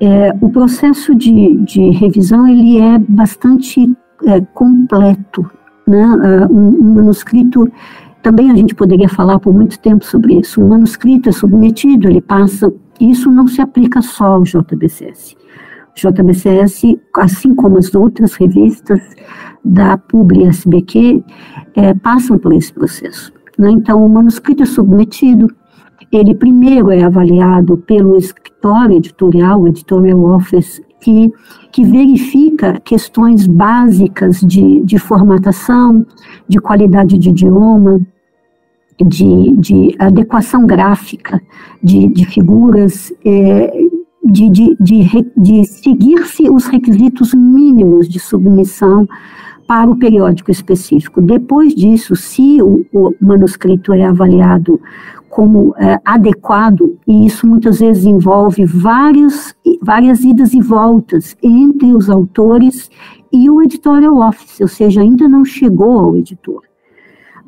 é, 0.00 0.34
o 0.40 0.48
processo 0.48 1.14
de, 1.14 1.56
de, 1.58 1.90
revisão 1.90 2.48
ele 2.48 2.78
é 2.78 2.98
bastante 2.98 3.86
é, 4.24 4.40
completo. 4.54 5.50
Né? 5.86 6.06
Uh, 6.06 6.52
um, 6.52 6.68
um, 6.68 6.94
manuscrito, 6.94 7.70
também 8.22 8.50
a 8.50 8.54
gente 8.54 8.74
poderia 8.74 9.08
falar 9.08 9.38
por 9.38 9.52
muito 9.52 9.78
tempo 9.78 10.04
sobre 10.04 10.38
isso. 10.38 10.62
Um 10.62 10.68
manuscrito 10.68 11.28
é 11.28 11.32
submetido, 11.32 12.08
ele 12.08 12.20
passa. 12.20 12.72
Isso 12.98 13.30
não 13.30 13.46
se 13.46 13.60
aplica 13.60 14.00
só 14.00 14.24
ao 14.24 14.42
JBCS. 14.42 15.36
O 15.90 16.12
JBCS, 16.12 16.96
assim 17.16 17.54
como 17.54 17.76
as 17.76 17.94
outras 17.94 18.34
revistas 18.34 19.00
da 19.64 19.98
Publi 19.98 20.44
SBQ, 20.44 21.22
é, 21.74 21.92
passam 21.92 22.38
por 22.38 22.54
esse 22.54 22.72
processo. 22.72 23.32
Né? 23.58 23.70
Então, 23.70 24.04
o 24.04 24.08
manuscrito 24.08 24.62
é 24.62 24.66
submetido, 24.66 25.48
ele 26.12 26.34
primeiro 26.34 26.90
é 26.90 27.02
avaliado 27.02 27.76
pelo 27.76 28.16
escritório 28.16 28.96
editorial, 28.96 29.62
o 29.62 29.68
editorial 29.68 30.20
office, 30.24 30.82
que, 31.00 31.32
que 31.72 31.84
verifica 31.84 32.80
questões 32.80 33.46
básicas 33.46 34.40
de, 34.40 34.80
de 34.80 34.98
formatação, 34.98 36.04
de 36.46 36.58
qualidade 36.58 37.16
de 37.16 37.30
idioma, 37.30 38.00
de, 39.00 39.56
de 39.56 39.96
adequação 39.98 40.66
gráfica 40.66 41.40
de, 41.82 42.06
de 42.08 42.26
figuras, 42.26 43.12
é, 43.24 43.72
de, 44.24 44.50
de, 44.50 44.76
de, 44.78 45.32
de 45.36 45.64
seguir-se 45.64 46.50
os 46.50 46.66
requisitos 46.66 47.32
mínimos 47.32 48.08
de 48.08 48.20
submissão 48.20 49.08
para 49.66 49.90
o 49.90 49.96
periódico 49.96 50.50
específico. 50.50 51.22
Depois 51.22 51.74
disso, 51.74 52.14
se 52.14 52.60
o, 52.60 52.84
o 52.92 53.14
manuscrito 53.20 53.92
é 53.92 54.04
avaliado 54.04 54.80
como 55.40 55.74
é, 55.78 55.98
adequado, 56.04 56.98
e 57.08 57.24
isso 57.24 57.48
muitas 57.48 57.80
vezes 57.80 58.04
envolve 58.04 58.62
vários, 58.66 59.54
várias 59.80 60.22
idas 60.22 60.52
e 60.52 60.60
voltas 60.60 61.34
entre 61.42 61.94
os 61.94 62.10
autores 62.10 62.90
e 63.32 63.48
o 63.48 63.62
editorial 63.62 64.18
office, 64.18 64.60
ou 64.60 64.68
seja, 64.68 65.00
ainda 65.00 65.26
não 65.26 65.42
chegou 65.42 65.98
ao 65.98 66.14
editor. 66.14 66.60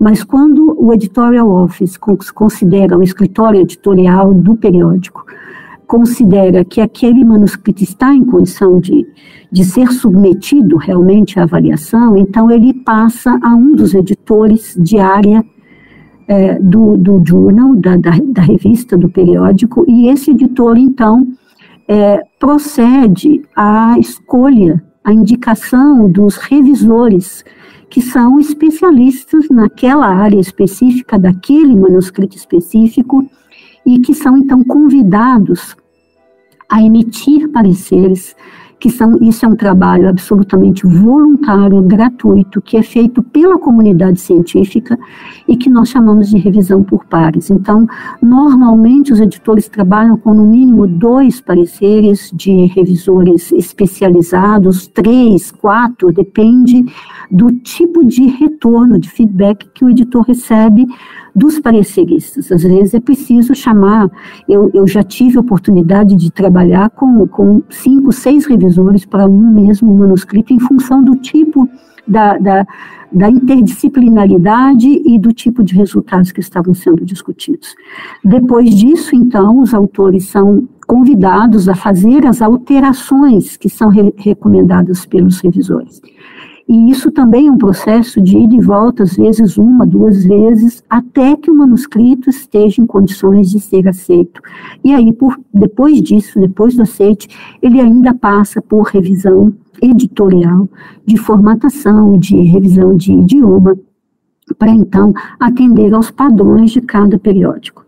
Mas 0.00 0.24
quando 0.24 0.74
o 0.82 0.90
editorial 0.94 1.50
office 1.50 1.98
considera 2.34 2.96
o 2.96 3.02
escritório 3.02 3.60
editorial 3.60 4.32
do 4.32 4.56
periódico, 4.56 5.26
considera 5.86 6.64
que 6.64 6.80
aquele 6.80 7.22
manuscrito 7.26 7.82
está 7.82 8.14
em 8.14 8.24
condição 8.24 8.80
de, 8.80 9.06
de 9.50 9.66
ser 9.66 9.92
submetido 9.92 10.78
realmente 10.78 11.38
à 11.38 11.42
avaliação, 11.42 12.16
então 12.16 12.50
ele 12.50 12.72
passa 12.72 13.38
a 13.42 13.54
um 13.54 13.74
dos 13.76 13.92
editores 13.92 14.74
de 14.80 14.98
área 14.98 15.44
é, 16.28 16.58
do, 16.58 16.96
do 16.96 17.22
journal, 17.26 17.74
da, 17.76 17.96
da, 17.96 18.10
da, 18.10 18.42
revista, 18.42 18.96
do 18.96 19.08
periódico, 19.08 19.84
e 19.88 20.08
esse 20.08 20.30
editor, 20.30 20.76
então, 20.76 21.26
é, 21.88 22.22
procede 22.38 23.42
à 23.56 23.96
escolha, 23.98 24.82
à 25.04 25.12
indicação 25.12 26.08
dos 26.10 26.36
revisores, 26.36 27.44
que 27.90 28.00
são 28.00 28.40
especialistas 28.40 29.48
naquela 29.50 30.06
área 30.06 30.40
específica, 30.40 31.18
daquele 31.18 31.76
manuscrito 31.76 32.36
específico, 32.36 33.24
e 33.84 33.98
que 33.98 34.14
são, 34.14 34.38
então, 34.38 34.64
convidados 34.64 35.76
a 36.68 36.82
emitir 36.82 37.50
pareceres 37.50 38.34
que 38.82 38.90
são, 38.90 39.16
isso 39.20 39.46
é 39.46 39.48
um 39.48 39.54
trabalho 39.54 40.08
absolutamente 40.08 40.84
voluntário, 40.84 41.80
gratuito, 41.82 42.60
que 42.60 42.76
é 42.76 42.82
feito 42.82 43.22
pela 43.22 43.56
comunidade 43.56 44.20
científica 44.20 44.98
e 45.46 45.56
que 45.56 45.70
nós 45.70 45.88
chamamos 45.88 46.28
de 46.28 46.36
revisão 46.36 46.82
por 46.82 47.04
pares. 47.04 47.48
Então, 47.48 47.86
normalmente 48.20 49.12
os 49.12 49.20
editores 49.20 49.68
trabalham 49.68 50.16
com 50.16 50.34
no 50.34 50.44
mínimo 50.44 50.88
dois 50.88 51.40
pareceres 51.40 52.32
de 52.34 52.66
revisores 52.74 53.52
especializados, 53.52 54.88
três, 54.88 55.52
quatro, 55.52 56.12
depende 56.12 56.84
do 57.30 57.52
tipo 57.52 58.04
de 58.04 58.26
retorno, 58.26 58.98
de 58.98 59.08
feedback 59.08 59.64
que 59.72 59.84
o 59.84 59.90
editor 59.90 60.22
recebe 60.22 60.88
dos 61.34 61.58
pareceristas. 61.58 62.52
Às 62.52 62.62
vezes 62.62 62.94
é 62.94 63.00
preciso 63.00 63.54
chamar, 63.54 64.10
eu, 64.48 64.70
eu 64.74 64.86
já 64.86 65.02
tive 65.02 65.38
oportunidade 65.38 66.14
de 66.14 66.30
trabalhar 66.30 66.90
com, 66.90 67.26
com 67.26 67.62
cinco, 67.70 68.12
seis 68.12 68.46
revisores 68.46 69.04
para 69.04 69.26
um 69.26 69.52
mesmo 69.52 69.94
manuscrito 69.94 70.52
em 70.52 70.58
função 70.58 71.02
do 71.02 71.16
tipo 71.16 71.68
da, 72.06 72.36
da, 72.36 72.66
da, 73.12 73.30
interdisciplinaridade 73.30 74.88
e 75.04 75.18
do 75.18 75.32
tipo 75.32 75.62
de 75.62 75.74
resultados 75.74 76.32
que 76.32 76.40
estavam 76.40 76.74
sendo 76.74 77.04
discutidos. 77.04 77.74
Depois 78.24 78.74
disso, 78.74 79.14
então, 79.14 79.60
os 79.60 79.72
autores 79.72 80.26
são 80.26 80.68
convidados 80.86 81.68
a 81.68 81.74
fazer 81.74 82.26
as 82.26 82.42
alterações 82.42 83.56
que 83.56 83.68
são 83.68 83.88
re 83.88 84.12
recomendadas 84.16 85.06
pelos 85.06 85.40
revisores. 85.40 86.00
E 86.68 86.90
isso 86.90 87.10
também 87.10 87.48
é 87.48 87.50
um 87.50 87.58
processo 87.58 88.20
de 88.20 88.38
ida 88.38 88.54
e 88.54 88.60
volta, 88.60 89.02
às 89.02 89.16
vezes 89.16 89.56
uma, 89.56 89.86
duas 89.86 90.24
vezes, 90.24 90.82
até 90.88 91.36
que 91.36 91.50
o 91.50 91.54
manuscrito 91.54 92.30
esteja 92.30 92.80
em 92.80 92.86
condições 92.86 93.50
de 93.50 93.60
ser 93.60 93.86
aceito. 93.88 94.40
E 94.84 94.92
aí, 94.92 95.12
por, 95.12 95.38
depois 95.52 96.00
disso, 96.00 96.40
depois 96.40 96.74
do 96.74 96.82
aceite, 96.82 97.28
ele 97.60 97.80
ainda 97.80 98.14
passa 98.14 98.62
por 98.62 98.82
revisão 98.86 99.52
editorial, 99.82 100.68
de 101.04 101.16
formatação, 101.16 102.18
de 102.18 102.36
revisão 102.42 102.96
de 102.96 103.12
idioma, 103.12 103.76
para 104.58 104.70
então 104.70 105.12
atender 105.40 105.92
aos 105.92 106.10
padrões 106.10 106.70
de 106.70 106.80
cada 106.80 107.18
periódico. 107.18 107.84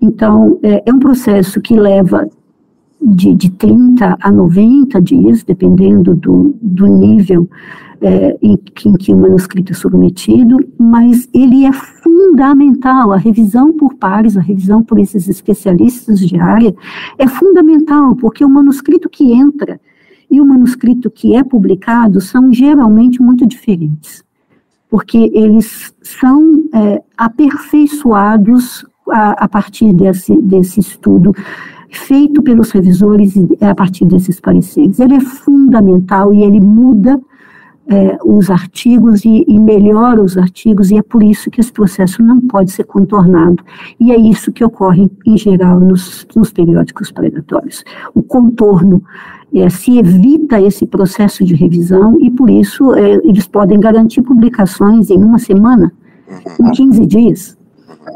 Então, 0.00 0.58
é, 0.62 0.82
é 0.84 0.92
um 0.92 0.98
processo 0.98 1.60
que 1.60 1.78
leva 1.78 2.28
de, 3.02 3.34
de 3.34 3.50
30 3.50 4.16
a 4.20 4.30
90 4.30 5.00
dias, 5.02 5.42
dependendo 5.42 6.14
do, 6.14 6.54
do 6.62 6.86
nível 6.86 7.48
é, 8.00 8.36
em, 8.40 8.58
em, 8.86 8.92
que 8.94 9.12
o 9.12 9.16
manuscrito 9.16 9.72
é 9.72 9.74
submetido, 9.74 10.56
mas 10.78 11.28
ele 11.34 11.64
é 11.64 11.72
fundamental, 11.72 13.12
a 13.12 13.16
revisão 13.16 13.72
por 13.72 13.94
pares, 13.94 14.36
a 14.36 14.40
revisão 14.40 14.82
por 14.82 14.98
esses 14.98 15.28
especialistas 15.28 16.20
de 16.20 16.38
área, 16.38 16.74
é 17.18 17.26
fundamental, 17.26 18.14
porque 18.16 18.44
o 18.44 18.48
manuscrito 18.48 19.08
que 19.08 19.32
entra 19.32 19.80
e 20.30 20.40
o 20.40 20.46
manuscrito 20.46 21.10
que 21.10 21.34
é 21.34 21.44
publicado 21.44 22.20
são 22.20 22.52
geralmente 22.52 23.20
muito 23.20 23.46
diferentes, 23.46 24.24
porque 24.88 25.30
eles 25.34 25.94
são 26.02 26.64
é, 26.74 27.02
aperfeiçoados 27.16 28.84
a, 29.10 29.44
a 29.44 29.48
partir 29.48 29.92
desse, 29.92 30.36
desse 30.40 30.80
estudo 30.80 31.32
feito 31.98 32.42
pelos 32.42 32.70
revisores 32.70 33.34
a 33.60 33.74
partir 33.74 34.04
desses 34.04 34.40
pareceres. 34.40 34.98
Ele 34.98 35.14
é 35.14 35.20
fundamental 35.20 36.34
e 36.34 36.42
ele 36.42 36.60
muda 36.60 37.20
é, 37.88 38.16
os 38.24 38.50
artigos 38.50 39.24
e, 39.24 39.44
e, 39.46 39.58
melhora 39.58 40.22
os 40.22 40.38
artigos, 40.38 40.90
e 40.90 40.96
é 40.96 41.02
por 41.02 41.22
isso 41.22 41.50
que 41.50 41.60
esse 41.60 41.72
processo 41.72 42.22
não 42.22 42.40
pode 42.40 42.70
ser 42.70 42.84
contornado. 42.84 43.62
E 43.98 44.12
é 44.12 44.16
isso 44.16 44.52
que 44.52 44.64
ocorre, 44.64 45.10
em 45.26 45.36
geral, 45.36 45.80
nos, 45.80 46.26
nos 46.34 46.52
periódicos 46.52 47.10
predatórios. 47.10 47.84
O 48.14 48.22
contorno 48.22 49.02
é, 49.54 49.68
se 49.68 49.98
evita 49.98 50.60
esse 50.60 50.86
processo 50.86 51.44
de 51.44 51.54
revisão, 51.54 52.18
e 52.20 52.30
por 52.30 52.48
isso 52.48 52.94
é, 52.94 53.14
eles 53.24 53.46
podem 53.46 53.78
garantir 53.80 54.22
publicações 54.22 55.10
em 55.10 55.18
uma 55.18 55.38
semana, 55.38 55.92
em 56.60 56.70
15 56.70 57.06
dias 57.06 57.62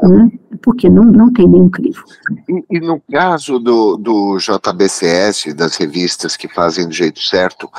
né? 0.03 0.31
Porque 0.61 0.89
não, 0.89 1.03
não 1.03 1.31
tem 1.31 1.47
nenhum 1.47 1.69
crivo. 1.69 2.03
E, 2.49 2.77
e, 2.77 2.79
no 2.79 3.01
caso 3.11 3.59
do, 3.59 3.97
do 3.97 4.37
JBCS, 4.37 5.53
das 5.53 5.75
revistas 5.75 6.35
que 6.35 6.47
fazem 6.47 6.87
do 6.87 6.93
jeito 6.93 7.19
certo, 7.19 7.69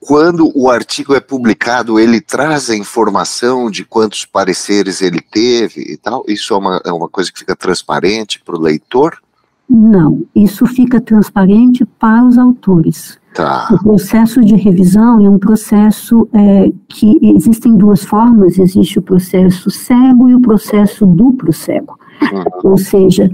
quando 0.00 0.50
o 0.54 0.68
artigo 0.68 1.14
é 1.14 1.20
publicado, 1.20 1.98
ele 1.98 2.20
traz 2.20 2.68
a 2.68 2.76
informação 2.76 3.70
de 3.70 3.84
quantos 3.84 4.24
pareceres 4.24 5.00
ele 5.00 5.20
teve 5.20 5.80
e 5.80 5.96
tal? 5.96 6.24
Isso 6.26 6.54
é 6.54 6.58
uma, 6.58 6.82
é 6.84 6.92
uma 6.92 7.08
coisa 7.08 7.32
que 7.32 7.38
fica 7.38 7.54
transparente 7.54 8.40
para 8.40 8.56
o 8.56 8.60
leitor? 8.60 9.22
Não, 9.68 10.26
isso 10.34 10.66
fica 10.66 11.00
transparente 11.00 11.86
para 11.86 12.26
os 12.26 12.36
autores. 12.36 13.18
Tá. 13.34 13.68
O 13.72 13.82
processo 13.82 14.42
de 14.42 14.54
revisão 14.56 15.24
é 15.24 15.28
um 15.28 15.38
processo 15.38 16.28
é, 16.34 16.70
que 16.88 17.18
existem 17.22 17.76
duas 17.76 18.04
formas: 18.04 18.58
existe 18.58 18.98
o 18.98 19.02
processo 19.02 19.70
cego 19.70 20.28
e 20.28 20.34
o 20.34 20.40
processo 20.40 21.06
duplo 21.06 21.52
cego. 21.52 21.98
Uhum. 22.20 22.70
Ou 22.72 22.76
seja, 22.76 23.30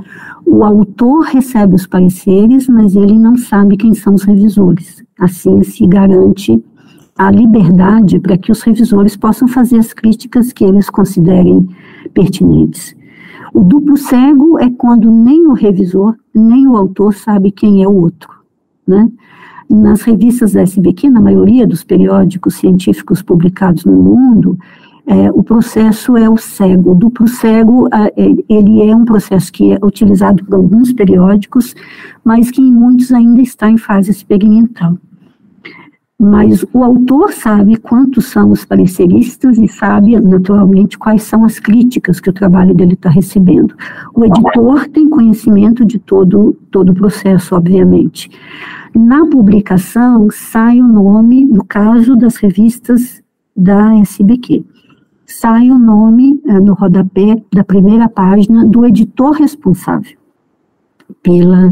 o 0.46 0.64
autor 0.64 1.24
recebe 1.24 1.74
os 1.74 1.86
pareceres, 1.86 2.68
mas 2.68 2.94
ele 2.94 3.18
não 3.18 3.36
sabe 3.36 3.76
quem 3.76 3.92
são 3.92 4.14
os 4.14 4.22
revisores. 4.22 5.02
Assim 5.18 5.62
se 5.64 5.86
garante 5.86 6.62
a 7.16 7.30
liberdade 7.32 8.20
para 8.20 8.38
que 8.38 8.52
os 8.52 8.62
revisores 8.62 9.16
possam 9.16 9.48
fazer 9.48 9.78
as 9.78 9.92
críticas 9.92 10.52
que 10.52 10.64
eles 10.64 10.88
considerem 10.88 11.68
pertinentes. 12.14 12.96
O 13.52 13.64
duplo 13.64 13.96
cego 13.96 14.58
é 14.58 14.70
quando 14.70 15.10
nem 15.10 15.46
o 15.48 15.52
revisor, 15.52 16.14
nem 16.32 16.68
o 16.68 16.76
autor 16.76 17.12
sabe 17.14 17.50
quem 17.50 17.82
é 17.82 17.88
o 17.88 17.94
outro, 17.94 18.30
né? 18.86 19.10
Nas 19.70 20.02
revistas 20.02 20.52
da 20.52 20.62
SBQ, 20.62 21.10
na 21.10 21.20
maioria 21.20 21.66
dos 21.66 21.84
periódicos 21.84 22.54
científicos 22.54 23.20
publicados 23.20 23.84
no 23.84 23.92
mundo, 23.92 24.58
é, 25.06 25.30
o 25.30 25.42
processo 25.42 26.16
é 26.16 26.28
o 26.28 26.36
cego. 26.36 26.92
O 26.92 26.94
duplo 26.94 27.26
cego, 27.26 27.88
é, 27.88 28.12
ele 28.48 28.82
é 28.82 28.94
um 28.94 29.04
processo 29.04 29.50
que 29.52 29.72
é 29.72 29.78
utilizado 29.82 30.44
por 30.44 30.54
alguns 30.54 30.92
periódicos, 30.92 31.74
mas 32.22 32.50
que 32.50 32.60
em 32.60 32.70
muitos 32.70 33.10
ainda 33.10 33.40
está 33.40 33.70
em 33.70 33.78
fase 33.78 34.10
experimental. 34.10 34.98
Mas 36.20 36.64
o 36.72 36.82
autor 36.82 37.32
sabe 37.32 37.76
quantos 37.76 38.26
são 38.26 38.50
os 38.50 38.64
pareceristas 38.64 39.56
e 39.56 39.68
sabe, 39.68 40.18
naturalmente, 40.18 40.98
quais 40.98 41.22
são 41.22 41.44
as 41.44 41.60
críticas 41.60 42.18
que 42.18 42.28
o 42.28 42.32
trabalho 42.32 42.74
dele 42.74 42.94
está 42.94 43.08
recebendo. 43.08 43.72
O 44.12 44.24
editor 44.24 44.88
tem 44.88 45.08
conhecimento 45.08 45.84
de 45.84 46.00
todo, 46.00 46.56
todo 46.72 46.90
o 46.90 46.94
processo, 46.94 47.54
obviamente. 47.54 48.28
Na 48.92 49.24
publicação, 49.26 50.28
sai 50.32 50.80
o 50.80 50.88
nome, 50.88 51.44
no 51.44 51.64
caso 51.64 52.16
das 52.16 52.34
revistas 52.36 53.22
da 53.56 53.94
SBQ, 53.98 54.64
sai 55.24 55.70
o 55.70 55.78
nome 55.78 56.40
é, 56.46 56.58
no 56.58 56.74
rodapé 56.74 57.40
da 57.52 57.62
primeira 57.62 58.08
página 58.08 58.64
do 58.66 58.84
editor 58.84 59.32
responsável 59.34 60.18
pela, 61.22 61.70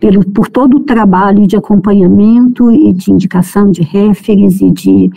pelo, 0.00 0.24
por 0.30 0.48
todo 0.48 0.78
o 0.78 0.84
trabalho 0.84 1.46
de 1.46 1.56
acompanhamento 1.56 2.70
e 2.70 2.92
de 2.92 3.10
indicação 3.10 3.70
de 3.70 3.82
referes 3.82 4.60
e 4.60 4.70
de, 4.70 5.10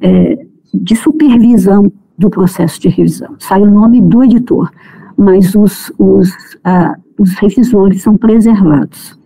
é, 0.00 0.46
de 0.72 0.96
supervisão 0.96 1.90
do 2.16 2.30
processo 2.30 2.80
de 2.80 2.88
revisão. 2.88 3.34
Sai 3.38 3.60
o 3.60 3.70
nome 3.70 4.00
do 4.00 4.24
editor, 4.24 4.70
mas 5.16 5.54
os, 5.54 5.92
os, 5.98 6.30
ah, 6.64 6.96
os 7.18 7.34
revisores 7.34 8.02
são 8.02 8.16
preservados 8.16 9.18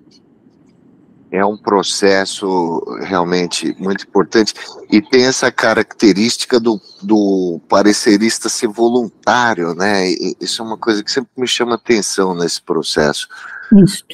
é 1.33 1.43
um 1.43 1.57
processo 1.57 2.85
realmente 3.01 3.75
muito 3.79 4.05
importante 4.05 4.53
e 4.91 5.01
tem 5.01 5.25
essa 5.25 5.51
característica 5.51 6.61
do, 6.61 6.79
do 7.03 7.59
parecerista 7.71 8.51
ser 8.51 8.69
voluntário, 8.69 9.75
né? 9.75 10.11
E 10.11 10.37
isso 10.39 10.61
é 10.61 10.65
uma 10.65 10.77
coisa 10.77 11.03
que 11.03 11.11
sempre 11.11 11.31
me 11.39 11.49
chama 11.49 11.77
atenção 11.77 12.35
nesse 12.35 12.61
processo. 12.61 13.27
Isso. 13.75 14.05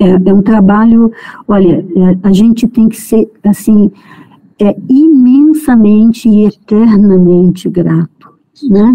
É, 0.00 0.30
é 0.30 0.34
um 0.34 0.42
trabalho, 0.42 1.12
olha, 1.46 1.86
é, 1.94 2.18
a 2.22 2.32
gente 2.32 2.66
tem 2.66 2.88
que 2.88 3.00
ser, 3.00 3.30
assim, 3.44 3.92
é 4.58 4.74
imensamente 4.88 6.28
e 6.28 6.46
eternamente 6.46 7.68
grato, 7.68 8.32
né? 8.68 8.94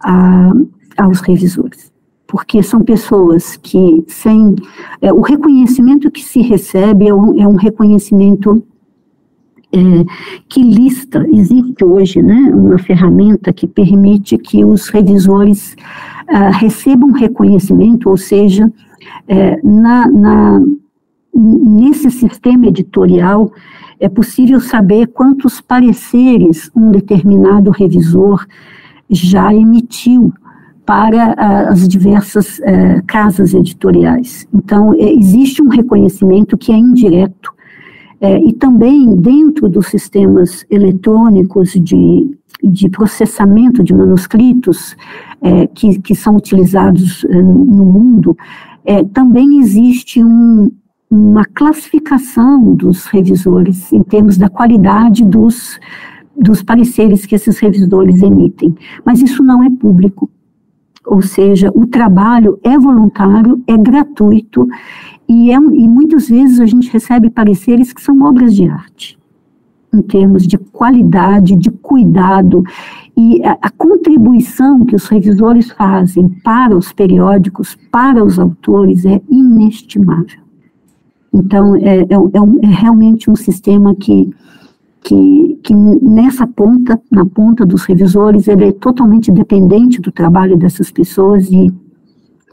A, 0.00 0.52
aos 0.98 1.20
revisores 1.20 1.92
porque 2.26 2.64
são 2.64 2.82
pessoas 2.82 3.56
que, 3.56 4.02
sem. 4.08 4.56
É, 5.00 5.12
o 5.12 5.20
reconhecimento 5.20 6.10
que 6.10 6.20
se 6.20 6.40
recebe 6.40 7.06
é 7.06 7.14
um, 7.14 7.40
é 7.40 7.46
um 7.46 7.54
reconhecimento 7.54 8.60
é, 9.72 10.04
que 10.48 10.62
lista, 10.62 11.24
existe 11.32 11.84
hoje 11.84 12.22
né, 12.22 12.52
uma 12.54 12.78
ferramenta 12.78 13.52
que 13.52 13.66
permite 13.66 14.38
que 14.38 14.64
os 14.64 14.88
revisores 14.88 15.76
ah, 16.28 16.50
recebam 16.50 17.10
reconhecimento, 17.10 18.08
ou 18.08 18.16
seja, 18.16 18.72
é, 19.26 19.60
na, 19.62 20.08
na, 20.08 20.62
nesse 21.34 22.10
sistema 22.10 22.66
editorial 22.66 23.50
é 23.98 24.08
possível 24.08 24.60
saber 24.60 25.08
quantos 25.08 25.60
pareceres 25.60 26.70
um 26.74 26.90
determinado 26.90 27.70
revisor 27.70 28.46
já 29.08 29.54
emitiu 29.54 30.32
para 30.86 31.34
as 31.68 31.88
diversas 31.88 32.58
uh, 32.58 33.02
casas 33.06 33.54
editoriais. 33.54 34.46
Então, 34.52 34.94
é, 34.94 35.12
existe 35.12 35.62
um 35.62 35.68
reconhecimento 35.68 36.58
que 36.58 36.72
é 36.72 36.76
indireto, 36.76 37.52
É, 38.20 38.38
e 38.38 38.52
também 38.54 39.14
dentro 39.16 39.68
dos 39.68 39.86
sistemas 39.88 40.64
eletrônicos 40.70 41.72
de, 41.72 42.02
de 42.62 42.88
processamento 42.88 43.82
de 43.82 43.92
manuscritos 43.92 44.96
é, 45.42 45.66
que, 45.66 46.00
que 46.00 46.14
são 46.14 46.36
utilizados 46.36 47.26
no 47.78 47.84
mundo, 47.84 48.34
é, 48.84 49.02
também 49.04 49.58
existe 49.58 50.22
um, 50.22 50.70
uma 51.10 51.44
classificação 51.44 52.74
dos 52.74 53.06
revisores 53.06 53.92
em 53.92 54.02
termos 54.02 54.36
da 54.36 54.48
qualidade 54.48 55.24
dos, 55.24 55.78
dos 56.36 56.62
pareceres 56.62 57.24
que 57.24 57.34
esses 57.34 57.58
revisores 57.58 58.22
emitem. 58.22 58.74
Mas 59.04 59.22
isso 59.22 59.42
não 59.42 59.62
é 59.62 59.70
público. 59.70 60.30
Ou 61.06 61.20
seja, 61.20 61.70
o 61.74 61.86
trabalho 61.86 62.58
é 62.62 62.78
voluntário, 62.78 63.62
é 63.66 63.76
gratuito 63.76 64.66
e, 65.28 65.50
é, 65.50 65.54
e 65.54 65.88
muitas 65.88 66.28
vezes 66.28 66.60
a 66.60 66.66
gente 66.66 66.90
recebe 66.90 67.30
pareceres 67.30 67.92
que 67.92 68.02
são 68.02 68.22
obras 68.22 68.54
de 68.54 68.66
arte 68.66 69.18
em 69.94 70.02
termos 70.02 70.46
de 70.46 70.58
qualidade, 70.58 71.56
de 71.56 71.70
cuidado 71.70 72.62
e 73.16 73.42
a, 73.44 73.56
a, 73.62 73.70
contribuição 73.70 74.84
que 74.84 74.96
os 74.96 75.06
revisores 75.06 75.70
fazem 75.70 76.28
para 76.42 76.76
os 76.76 76.92
periódicos, 76.92 77.76
para 77.90 78.24
os 78.24 78.38
autores, 78.38 79.06
é 79.06 79.22
inestimável. 79.30 80.42
Então, 81.32 81.76
é, 81.76 82.00
é, 82.00 82.06
é, 82.10 82.40
um, 82.40 82.58
é 82.62 82.66
realmente 82.66 83.30
um 83.30 83.36
sistema 83.36 83.94
que, 83.94 84.30
que, 85.02 85.58
que, 85.62 85.74
nessa 85.74 86.46
ponta, 86.46 87.00
na 87.10 87.24
ponta 87.24 87.64
dos 87.64 87.84
revisores, 87.84 88.48
ele 88.48 88.66
é 88.66 88.72
totalmente 88.72 89.30
dependente 89.30 90.00
do 90.00 90.10
trabalho 90.10 90.56
dessas 90.56 90.90
pessoas 90.90 91.48
e 91.50 91.72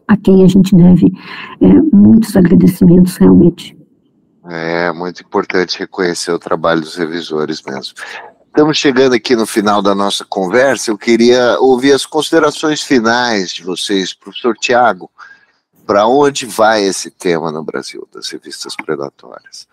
a 0.07 0.17
quem 0.17 0.43
a 0.43 0.47
gente 0.47 0.75
deve 0.75 1.11
é, 1.59 1.81
muitos 1.95 2.35
agradecimentos 2.35 3.17
realmente. 3.17 3.80
É 4.53 4.91
muito 4.91 5.23
importante 5.23 5.79
reconhecer 5.79 6.31
o 6.31 6.39
trabalho 6.39 6.81
dos 6.81 6.97
revisores 6.97 7.61
mesmo. 7.61 7.93
Estamos 8.47 8.77
chegando 8.77 9.13
aqui 9.13 9.33
no 9.33 9.45
final 9.45 9.81
da 9.81 9.95
nossa 9.95 10.25
conversa. 10.25 10.91
Eu 10.91 10.97
queria 10.97 11.57
ouvir 11.59 11.93
as 11.93 12.05
considerações 12.05 12.81
finais 12.81 13.51
de 13.51 13.63
vocês, 13.63 14.13
professor 14.13 14.53
Tiago. 14.57 15.09
Para 15.87 16.05
onde 16.05 16.45
vai 16.45 16.83
esse 16.83 17.09
tema 17.09 17.49
no 17.49 17.63
Brasil 17.63 18.05
das 18.13 18.29
revistas 18.29 18.75
predatórias? 18.75 19.69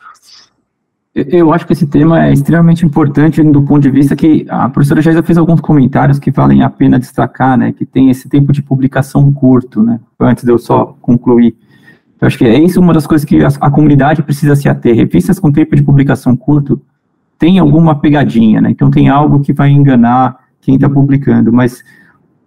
Eu 1.12 1.52
acho 1.52 1.66
que 1.66 1.72
esse 1.72 1.86
tema 1.88 2.26
é 2.26 2.32
extremamente 2.32 2.86
importante 2.86 3.42
do 3.42 3.62
ponto 3.62 3.80
de 3.80 3.90
vista 3.90 4.14
que 4.14 4.46
a 4.48 4.68
professora 4.68 5.02
Jaisa 5.02 5.24
fez 5.24 5.36
alguns 5.36 5.60
comentários 5.60 6.20
que 6.20 6.30
valem 6.30 6.62
a 6.62 6.70
pena 6.70 7.00
destacar, 7.00 7.58
né, 7.58 7.72
que 7.72 7.84
tem 7.84 8.10
esse 8.10 8.28
tempo 8.28 8.52
de 8.52 8.62
publicação 8.62 9.32
curto, 9.32 9.82
né, 9.82 9.98
antes 10.20 10.44
de 10.44 10.52
eu 10.52 10.58
só 10.58 10.96
concluir. 11.00 11.56
Eu 12.20 12.26
acho 12.26 12.38
que 12.38 12.44
é 12.44 12.59
isso 12.59 12.81
uma 12.81 12.92
das 12.92 13.07
coisas 13.07 13.24
que 13.24 13.44
a, 13.44 13.48
a 13.61 13.70
comunidade 13.70 14.22
precisa 14.22 14.57
se 14.57 14.68
ater. 14.68 14.94
Revistas 14.94 15.38
com 15.38 15.52
tempo 15.52 15.76
de 15.76 15.83
publicação 15.83 16.37
curto 16.37 16.81
tem 17.38 17.59
alguma 17.59 17.94
pegadinha, 17.94 18.61
né? 18.61 18.70
Então 18.70 18.90
tem 18.90 19.09
algo 19.09 19.40
que 19.40 19.52
vai 19.52 19.70
enganar 19.70 20.37
quem 20.61 20.74
está 20.74 20.88
publicando, 20.88 21.52
mas 21.52 21.85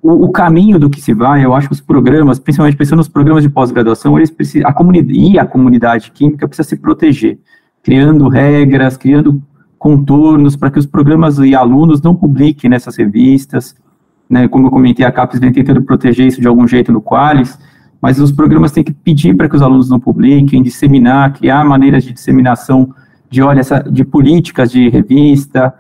o, 0.01 0.25
o, 0.25 0.31
caminho 0.31 0.77
do 0.77 0.89
que 0.89 0.99
se 0.99 1.13
vai, 1.13 1.45
eu 1.45 1.53
acho 1.53 1.67
que 1.67 1.73
os 1.73 1.81
programas, 1.81 2.39
principalmente 2.39 2.75
pensando 2.75 2.97
nos 2.97 3.07
programas 3.07 3.43
de 3.43 3.49
pós-graduação, 3.49 4.17
eles 4.17 4.29
precisam, 4.29 4.67
a 4.69 4.73
comunidade 4.73 5.17
e 5.17 5.39
a 5.39 5.45
comunidade 5.45 6.11
química 6.11 6.47
precisa 6.47 6.67
se 6.67 6.75
proteger, 6.75 7.39
criando 7.81 8.27
regras, 8.27 8.97
criando 8.97 9.41
contornos 9.79 10.55
para 10.55 10.69
que 10.69 10.77
os 10.77 10.85
programas 10.85 11.37
e 11.39 11.55
alunos 11.55 12.01
não 12.01 12.13
publiquem 12.13 12.69
nessas 12.69 12.97
revistas, 12.97 13.75
né? 14.29 14.47
Como 14.47 14.67
eu 14.67 14.71
comentei, 14.71 15.05
a 15.05 15.11
CAPES 15.11 15.39
vem 15.39 15.51
tentando 15.51 15.81
proteger 15.81 16.27
isso 16.27 16.41
de 16.41 16.47
algum 16.47 16.67
jeito 16.67 16.91
no 16.91 17.01
Qualis, 17.01 17.57
mas 18.01 18.19
os 18.19 18.31
programas 18.31 18.71
têm 18.71 18.83
que 18.83 18.93
pedir 18.93 19.35
para 19.35 19.47
que 19.47 19.55
os 19.55 19.61
alunos 19.61 19.89
não 19.89 19.99
publiquem, 19.99 20.63
disseminar, 20.63 21.33
criar 21.33 21.63
maneiras 21.63 22.03
de 22.03 22.13
disseminação 22.13 22.93
de, 23.29 23.41
olha, 23.41 23.59
essa, 23.59 23.79
de 23.79 24.03
políticas 24.03 24.71
de 24.71 24.89
revista, 24.89 25.73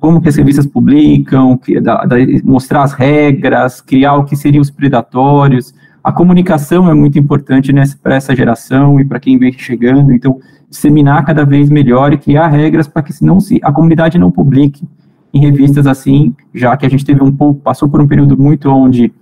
como 0.00 0.20
que 0.20 0.28
as 0.28 0.36
revistas 0.36 0.66
publicam, 0.66 1.56
que, 1.56 1.80
da, 1.80 2.04
da, 2.04 2.16
mostrar 2.42 2.82
as 2.82 2.92
regras, 2.92 3.80
criar 3.80 4.14
o 4.14 4.24
que 4.24 4.34
seriam 4.34 4.62
os 4.62 4.70
predatórios. 4.70 5.74
A 6.02 6.10
comunicação 6.10 6.90
é 6.90 6.94
muito 6.94 7.18
importante 7.18 7.72
para 8.02 8.16
essa 8.16 8.34
geração 8.34 8.98
e 8.98 9.04
para 9.04 9.20
quem 9.20 9.38
vem 9.38 9.52
chegando, 9.52 10.12
então 10.12 10.40
disseminar 10.70 11.24
cada 11.24 11.44
vez 11.44 11.70
melhor 11.70 12.12
e 12.12 12.18
criar 12.18 12.48
regras 12.48 12.86
para 12.86 13.02
que 13.02 13.12
não 13.24 13.40
se, 13.40 13.58
a 13.62 13.72
comunidade 13.72 14.18
não 14.18 14.30
publique 14.30 14.86
em 15.32 15.40
revistas 15.40 15.86
assim, 15.86 16.34
já 16.54 16.76
que 16.76 16.86
a 16.86 16.88
gente 16.88 17.04
teve 17.04 17.22
um 17.22 17.32
pouco, 17.32 17.60
passou 17.60 17.88
por 17.88 18.00
um 18.00 18.06
período 18.06 18.36
muito 18.36 18.68
onde 18.70 19.12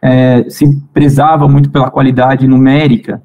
é, 0.00 0.48
se 0.48 0.64
prezava 0.92 1.48
muito 1.48 1.70
pela 1.70 1.90
qualidade 1.90 2.46
numérica, 2.46 3.22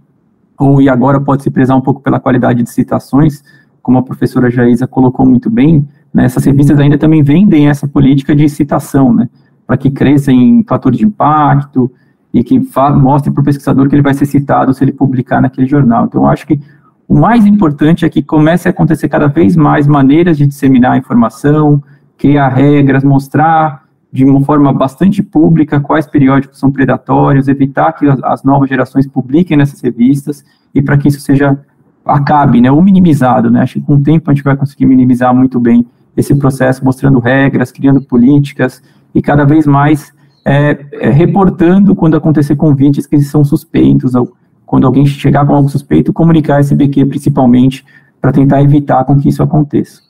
ou 0.59 0.81
e 0.81 0.89
agora 0.89 1.19
pode 1.19 1.43
se 1.43 1.51
prezar 1.51 1.77
um 1.77 1.81
pouco 1.81 2.01
pela 2.01 2.19
qualidade 2.19 2.63
de 2.63 2.69
citações, 2.69 3.43
como 3.81 3.97
a 3.97 4.03
professora 4.03 4.49
Jaísa 4.49 4.87
colocou 4.87 5.25
muito 5.25 5.49
bem, 5.49 5.87
né, 6.13 6.25
essas 6.25 6.45
revistas 6.45 6.79
ainda 6.79 6.97
também 6.97 7.21
vendem 7.23 7.67
essa 7.69 7.87
política 7.87 8.35
de 8.35 8.47
citação, 8.47 9.13
né, 9.13 9.29
para 9.65 9.77
que 9.77 9.89
cresça 9.89 10.31
em 10.31 10.63
fator 10.63 10.91
de 10.91 11.05
impacto 11.05 11.91
e 12.33 12.43
que 12.43 12.59
mostre 12.95 13.31
para 13.31 13.41
o 13.41 13.43
pesquisador 13.43 13.87
que 13.87 13.95
ele 13.95 14.01
vai 14.01 14.13
ser 14.13 14.25
citado 14.25 14.73
se 14.73 14.83
ele 14.83 14.91
publicar 14.91 15.41
naquele 15.41 15.67
jornal. 15.67 16.05
Então, 16.05 16.23
eu 16.23 16.27
acho 16.27 16.47
que 16.47 16.59
o 17.07 17.13
mais 17.13 17.45
importante 17.45 18.05
é 18.05 18.09
que 18.09 18.23
comece 18.23 18.67
a 18.67 18.71
acontecer 18.71 19.07
cada 19.07 19.27
vez 19.27 19.55
mais 19.55 19.85
maneiras 19.85 20.37
de 20.37 20.47
disseminar 20.47 20.93
a 20.93 20.97
informação, 20.97 21.83
criar 22.17 22.49
regras, 22.49 23.03
mostrar 23.03 23.82
de 24.13 24.23
uma 24.23 24.41
forma 24.45 24.71
bastante 24.71 25.23
pública 25.23 25.79
quais 25.79 26.05
periódicos 26.05 26.59
são 26.59 26.71
predatórios, 26.71 27.47
evitar 27.47 27.91
que 27.93 28.07
as, 28.07 28.21
as 28.23 28.43
novas 28.43 28.69
gerações 28.69 29.07
publiquem 29.07 29.57
nessas 29.57 29.81
revistas 29.81 30.45
e 30.73 30.83
para 30.83 30.95
que 30.99 31.07
isso 31.07 31.19
seja 31.19 31.59
acabe, 32.05 32.61
né, 32.61 32.71
ou 32.71 32.79
minimizado, 32.79 33.49
né, 33.49 33.61
acho 33.61 33.75
que 33.75 33.81
com 33.81 33.95
o 33.95 34.03
tempo 34.03 34.29
a 34.29 34.33
gente 34.33 34.43
vai 34.43 34.55
conseguir 34.55 34.85
minimizar 34.85 35.33
muito 35.33 35.59
bem 35.59 35.83
esse 36.15 36.35
processo, 36.35 36.85
mostrando 36.85 37.17
regras, 37.17 37.71
criando 37.71 38.03
políticas 38.03 38.83
e 39.15 39.21
cada 39.21 39.45
vez 39.45 39.65
mais 39.65 40.13
é, 40.45 40.85
é, 40.91 41.09
reportando 41.09 41.95
quando 41.95 42.15
acontecer 42.15 42.55
convites 42.55 43.07
que 43.07 43.19
são 43.21 43.43
suspeitos, 43.43 44.13
ou 44.13 44.31
quando 44.63 44.85
alguém 44.85 45.07
chegar 45.07 45.43
com 45.43 45.55
algo 45.55 45.69
suspeito, 45.69 46.13
comunicar 46.13 46.59
esse 46.59 46.75
BQ 46.75 47.05
principalmente 47.05 47.83
para 48.21 48.31
tentar 48.31 48.61
evitar 48.61 49.05
com 49.05 49.17
que 49.17 49.29
isso 49.29 49.41
aconteça. 49.41 50.01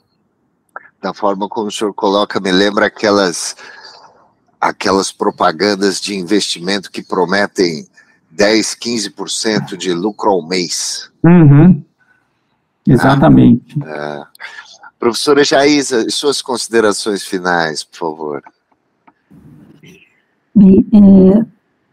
Da 1.02 1.14
forma 1.14 1.48
como 1.48 1.68
o 1.68 1.70
senhor 1.70 1.94
coloca, 1.94 2.38
me 2.38 2.52
lembra 2.52 2.86
aquelas 2.86 3.56
aquelas 4.64 5.12
propagandas 5.12 6.00
de 6.00 6.14
investimento 6.14 6.90
que 6.90 7.02
prometem 7.02 7.86
10, 8.30 8.74
15% 8.74 9.76
de 9.76 9.92
lucro 9.92 10.30
ao 10.30 10.46
mês. 10.46 11.10
Uhum. 11.22 11.82
Exatamente. 12.86 13.78
Ah, 13.84 14.26
é. 14.30 14.44
Professora 14.98 15.44
Jaísa, 15.44 16.08
suas 16.08 16.40
considerações 16.40 17.22
finais, 17.24 17.84
por 17.84 17.98
favor. 17.98 18.42
Bem, 20.54 20.86
é, 20.94 21.44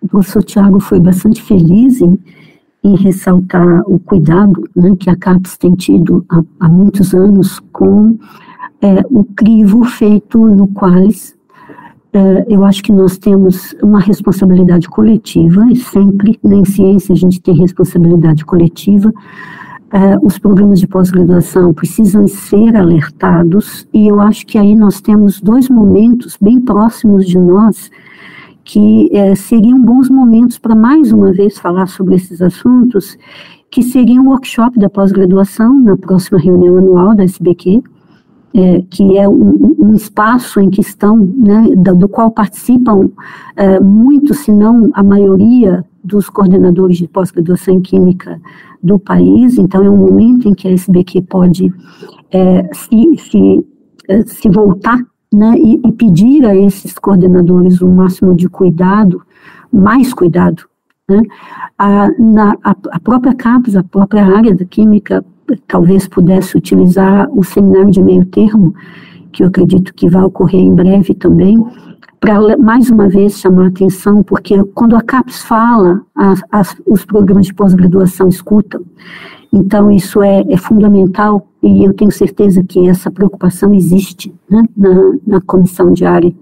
o 0.02 0.08
professor 0.08 0.44
Tiago 0.44 0.80
foi 0.80 1.00
bastante 1.00 1.42
feliz 1.42 2.00
em, 2.00 2.18
em 2.86 2.96
ressaltar 2.96 3.82
o 3.86 4.00
cuidado 4.00 4.70
né, 4.74 4.96
que 4.98 5.10
a 5.10 5.16
CAPES 5.18 5.58
tem 5.58 5.76
tido 5.76 6.26
há, 6.30 6.42
há 6.62 6.70
muitos 6.70 7.14
anos 7.14 7.60
com 7.74 8.18
é, 8.82 9.02
o 9.10 9.26
crivo 9.26 9.84
feito 9.84 10.38
no 10.38 10.70
Qualis 10.70 11.36
eu 12.48 12.66
acho 12.66 12.84
que 12.84 12.92
nós 12.92 13.18
temos 13.18 13.74
uma 13.82 14.00
responsabilidade 14.00 14.90
coletiva, 14.90 15.66
e 15.72 15.76
sempre 15.76 16.38
na 16.44 16.58
né, 16.58 16.66
ciência 16.66 17.14
a 17.14 17.16
gente 17.16 17.42
tem 17.42 17.56
responsabilidade 17.56 18.46
coletiva. 18.46 19.14
É, 19.94 20.18
os 20.22 20.38
programas 20.38 20.80
de 20.80 20.88
pós-graduação 20.88 21.74
precisam 21.74 22.28
ser 22.28 22.76
alertados, 22.76 23.88
e 23.94 24.08
eu 24.08 24.20
acho 24.20 24.46
que 24.46 24.58
aí 24.58 24.76
nós 24.76 25.02
temos 25.02 25.42
dois 25.42 25.70
momentos 25.70 26.38
bem 26.42 26.60
próximos 26.60 27.26
de 27.26 27.38
nós 27.38 27.90
que 28.64 29.10
é, 29.12 29.36
seriam 29.36 29.80
bons 29.80 30.10
momentos 30.10 30.58
para 30.58 30.76
mais 30.76 31.12
uma 31.12 31.34
vez 31.34 31.58
falar 31.58 31.88
sobre 31.88 32.16
esses 32.16 32.42
assuntos, 32.42 33.18
que 33.70 33.82
seria 33.82 34.22
um 34.22 34.30
workshop 34.30 34.78
da 34.80 34.90
pós-graduação 34.90 35.80
na 35.82 35.98
próxima 35.98 36.40
reunião 36.40 36.78
anual 36.78 37.16
da 37.16 37.24
SBQ, 37.24 37.82
é, 38.54 38.84
que 38.90 39.18
é 39.18 39.28
um, 39.28 39.76
um, 39.80 39.94
espaço 39.94 40.60
em 40.60 40.70
que 40.70 40.82
estão, 40.82 41.18
né, 41.18 41.74
do, 41.76 41.96
do 41.96 42.10
qual 42.10 42.32
participam 42.32 43.10
é, 43.56 43.80
se 44.34 44.52
não 44.52 44.90
a 44.94 45.04
maioria, 45.04 45.86
dos 46.04 46.30
coordenadores 46.30 46.98
de 46.98 47.08
pós-graduação 47.08 47.76
em 47.76 47.82
Química 47.82 48.42
do 48.82 48.98
país, 48.98 49.58
então 49.58 49.84
é 49.84 49.90
um 49.90 49.98
momento 49.98 50.48
em 50.48 50.54
que 50.54 50.68
a 50.68 50.72
SBQ 50.72 51.22
pode 51.24 51.72
é, 52.32 52.70
se, 52.74 53.18
se, 53.18 53.66
é, 54.08 54.22
se 54.24 54.50
voltar 54.50 55.00
né, 55.32 55.54
e, 55.58 55.80
e, 55.86 55.92
pedir 55.92 56.46
a 56.46 56.56
esses 56.56 56.98
coordenadores 56.98 57.82
o 57.82 57.88
máximo 57.88 58.36
de 58.36 58.50
cuidado, 58.50 59.22
mais 59.72 60.14
cuidado. 60.14 60.64
Né? 61.08 61.22
A, 61.78 62.10
na, 62.20 62.58
a 62.64 63.00
própria 63.00 63.34
CAPES, 63.34 63.76
a 63.76 63.84
própria 63.84 64.26
área 64.26 64.56
da 64.56 64.66
Química, 64.66 65.24
talvez 65.68 66.08
pudesse 66.08 66.58
utilizar 66.58 67.30
o 67.32 67.44
seminário 67.44 67.92
de 67.92 68.02
meio 68.02 68.26
termo, 68.26 68.74
que 69.32 69.44
eu 69.44 69.48
acredito 69.48 69.94
que 69.94 70.10
vai 70.10 70.24
ocorrer 70.24 70.62
em 70.62 70.74
breve 70.74 71.14
também, 71.14 71.58
para 72.20 72.56
mais 72.58 72.90
uma 72.90 73.10
vez 73.10 73.40
chamar 73.40 73.66
a 73.66 73.68
atenção, 73.68 74.22
porque 74.22 74.64
quando 74.76 74.96
a 74.96 75.02
CAPES 75.02 75.42
fala, 75.42 76.02
as, 76.16 76.42
as, 76.52 76.76
os 76.86 77.04
programas 77.04 77.48
de 77.48 77.54
pós-graduação 77.54 78.30
escutam. 78.30 78.82
Então, 79.52 79.92
isso 79.92 80.22
é, 80.22 80.46
é, 80.48 80.56
fundamental 80.56 81.48
e 81.62 81.84
eu 81.84 81.94
tenho 81.94 82.12
certeza 82.12 82.64
que 82.64 82.88
essa 82.88 83.12
preocupação 83.12 83.74
existe 83.74 84.34
né, 84.50 84.64
na, 84.78 85.14
na 85.26 85.42
comissão 85.42 85.92
diária. 85.92 86.34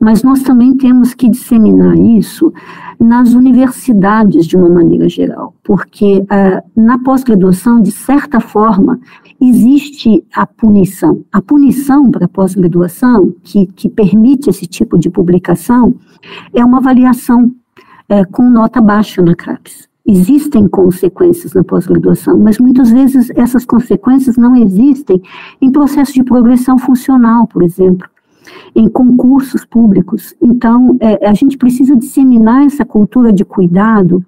Mas 0.00 0.22
nós 0.22 0.42
também 0.42 0.76
temos 0.76 1.14
que 1.14 1.28
disseminar 1.28 1.96
isso 1.96 2.52
nas 2.98 3.34
universidades 3.34 4.46
de 4.46 4.56
uma 4.56 4.68
maneira 4.68 5.08
geral, 5.08 5.54
porque 5.62 6.20
uh, 6.20 6.80
na 6.80 6.98
pós-graduação, 6.98 7.80
de 7.80 7.90
certa 7.90 8.40
forma, 8.40 8.98
existe 9.40 10.24
a 10.34 10.46
punição. 10.46 11.22
A 11.30 11.42
punição 11.42 12.10
para 12.10 12.24
a 12.24 12.28
pós-graduação, 12.28 13.34
que, 13.42 13.66
que 13.66 13.88
permite 13.88 14.48
esse 14.48 14.66
tipo 14.66 14.98
de 14.98 15.10
publicação, 15.10 15.94
é 16.54 16.64
uma 16.64 16.78
avaliação 16.78 17.52
é, 18.08 18.24
com 18.24 18.48
nota 18.48 18.80
baixa 18.80 19.22
na 19.22 19.34
CRAPS. 19.34 19.88
Existem 20.06 20.68
consequências 20.68 21.52
na 21.52 21.64
pós-graduação, 21.64 22.38
mas 22.38 22.58
muitas 22.58 22.90
vezes 22.90 23.30
essas 23.34 23.64
consequências 23.64 24.36
não 24.36 24.54
existem 24.54 25.20
em 25.60 25.70
processo 25.70 26.14
de 26.14 26.22
progressão 26.22 26.78
funcional, 26.78 27.46
por 27.48 27.62
exemplo, 27.62 28.08
em 28.74 28.88
concursos 28.88 29.64
públicos. 29.64 30.34
Então, 30.40 30.96
é, 31.00 31.28
a 31.28 31.34
gente 31.34 31.56
precisa 31.56 31.96
disseminar 31.96 32.64
essa 32.64 32.84
cultura 32.84 33.32
de 33.32 33.44
cuidado 33.44 34.24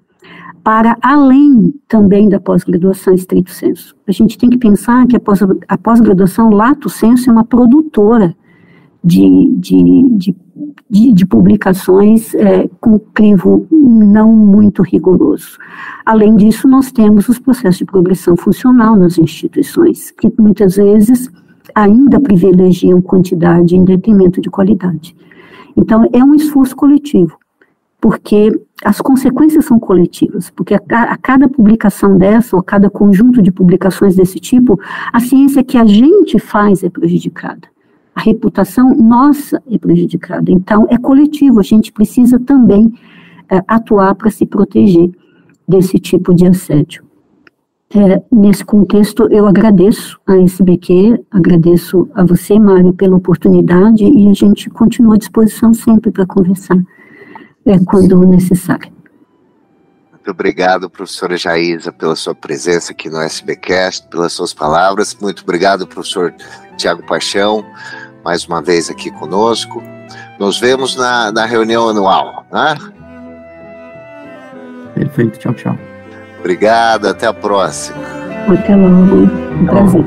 para 0.63 0.97
além 1.01 1.73
também 1.87 2.29
da 2.29 2.39
pós-graduação 2.39 3.13
estrito 3.13 3.51
senso. 3.51 3.95
A 4.07 4.11
gente 4.11 4.37
tem 4.37 4.49
que 4.49 4.57
pensar 4.57 5.07
que 5.07 5.15
a 5.15 5.77
pós-graduação 5.77 6.49
lato 6.49 6.89
senso 6.89 7.29
é 7.29 7.33
uma 7.33 7.45
produtora 7.45 8.35
de, 9.03 9.55
de, 9.57 10.35
de, 10.89 11.13
de, 11.13 11.25
publicações 11.25 12.35
é, 12.35 12.69
com 12.81 12.99
crivo 12.99 13.65
não 13.71 14.35
muito 14.35 14.83
rigoroso. 14.83 15.57
Além 16.05 16.35
disso, 16.35 16.67
nós 16.67 16.91
temos 16.91 17.29
os 17.29 17.39
processos 17.39 17.77
de 17.77 17.85
progressão 17.85 18.35
funcional 18.35 18.95
nas 18.95 19.17
instituições, 19.17 20.11
que 20.11 20.31
muitas 20.37 20.75
vezes 20.75 21.31
ainda 21.73 22.19
privilegiam 22.19 23.01
quantidade 23.01 23.75
em 23.75 23.83
detrimento 23.83 24.41
de 24.41 24.49
qualidade. 24.49 25.15
Então, 25.75 26.07
é 26.11 26.23
um 26.23 26.35
esforço 26.35 26.75
coletivo 26.75 27.37
porque 28.01 28.49
as 28.83 29.01
consequências 29.01 29.65
são 29.65 29.77
coletivas, 29.77 30.49
porque 30.49 30.73
a, 30.73 30.79
a, 30.89 31.17
cada 31.17 31.49
publicação 31.49 32.17
dessa, 32.17 32.55
ou 32.55 32.63
cada 32.63 32.89
conjunto 32.89 33.41
de 33.41 33.51
publicações 33.51 34.15
desse 34.15 34.39
tipo, 34.39 34.79
a 35.11 35.19
ciência 35.19 35.63
que 35.63 35.77
a 35.77 35.85
gente 35.85 36.39
faz 36.39 36.83
é 36.83 36.89
prejudicada. 36.89 37.67
A 38.15 38.21
reputação 38.21 38.95
nossa 38.95 39.61
é 39.69 39.77
prejudicada. 39.77 40.51
Então, 40.51 40.87
é 40.89 40.97
coletivo, 40.97 41.59
a 41.59 41.63
gente 41.63 41.91
precisa 41.91 42.39
também 42.39 42.93
é, 43.49 43.61
atuar 43.67 44.15
para 44.15 44.31
se 44.31 44.45
proteger 44.45 45.11
desse 45.67 45.99
tipo 45.99 46.33
de 46.33 46.47
assédio. 46.47 47.03
É, 47.91 48.21
nesse 48.31 48.63
contexto, 48.63 49.27
eu 49.31 49.47
agradeço 49.47 50.19
a 50.27 50.37
SBQ, 50.37 51.25
agradeço 51.31 52.07
a 52.13 52.23
você, 52.23 52.59
Mário, 52.59 52.93
pela 52.93 53.15
oportunidade 53.15 54.03
e 54.03 54.29
a 54.29 54.33
gente 54.33 54.69
continua 54.69 55.15
à 55.15 55.17
disposição 55.17 55.73
sempre 55.73 56.11
para 56.11 56.25
conversar 56.27 56.77
é, 57.65 57.79
quando 57.79 58.19
necessário. 58.27 58.91
Muito 60.11 60.29
obrigado, 60.29 60.87
professora 60.87 61.35
Jaísa, 61.35 61.91
pela 61.91 62.15
sua 62.15 62.35
presença 62.35 62.91
aqui 62.91 63.09
no 63.09 63.19
SBcast, 63.21 64.07
pelas 64.09 64.33
suas 64.33 64.53
palavras. 64.53 65.17
Muito 65.19 65.41
obrigado, 65.41 65.87
professor 65.87 66.31
Tiago 66.77 67.03
Paixão, 67.07 67.65
mais 68.23 68.45
uma 68.45 68.61
vez 68.61 68.91
aqui 68.91 69.09
conosco. 69.09 69.81
Nos 70.39 70.59
vemos 70.59 70.95
na, 70.95 71.31
na 71.31 71.45
reunião 71.45 71.89
anual, 71.89 72.45
né? 72.51 72.77
Perfeito, 74.93 75.39
tchau, 75.39 75.53
tchau. 75.55 75.88
Obrigado, 76.39 77.07
até 77.07 77.27
a 77.27 77.33
próxima. 77.33 77.97
Até 78.47 78.75
logo, 78.75 79.15
um 79.15 79.65
prazer. 79.65 80.05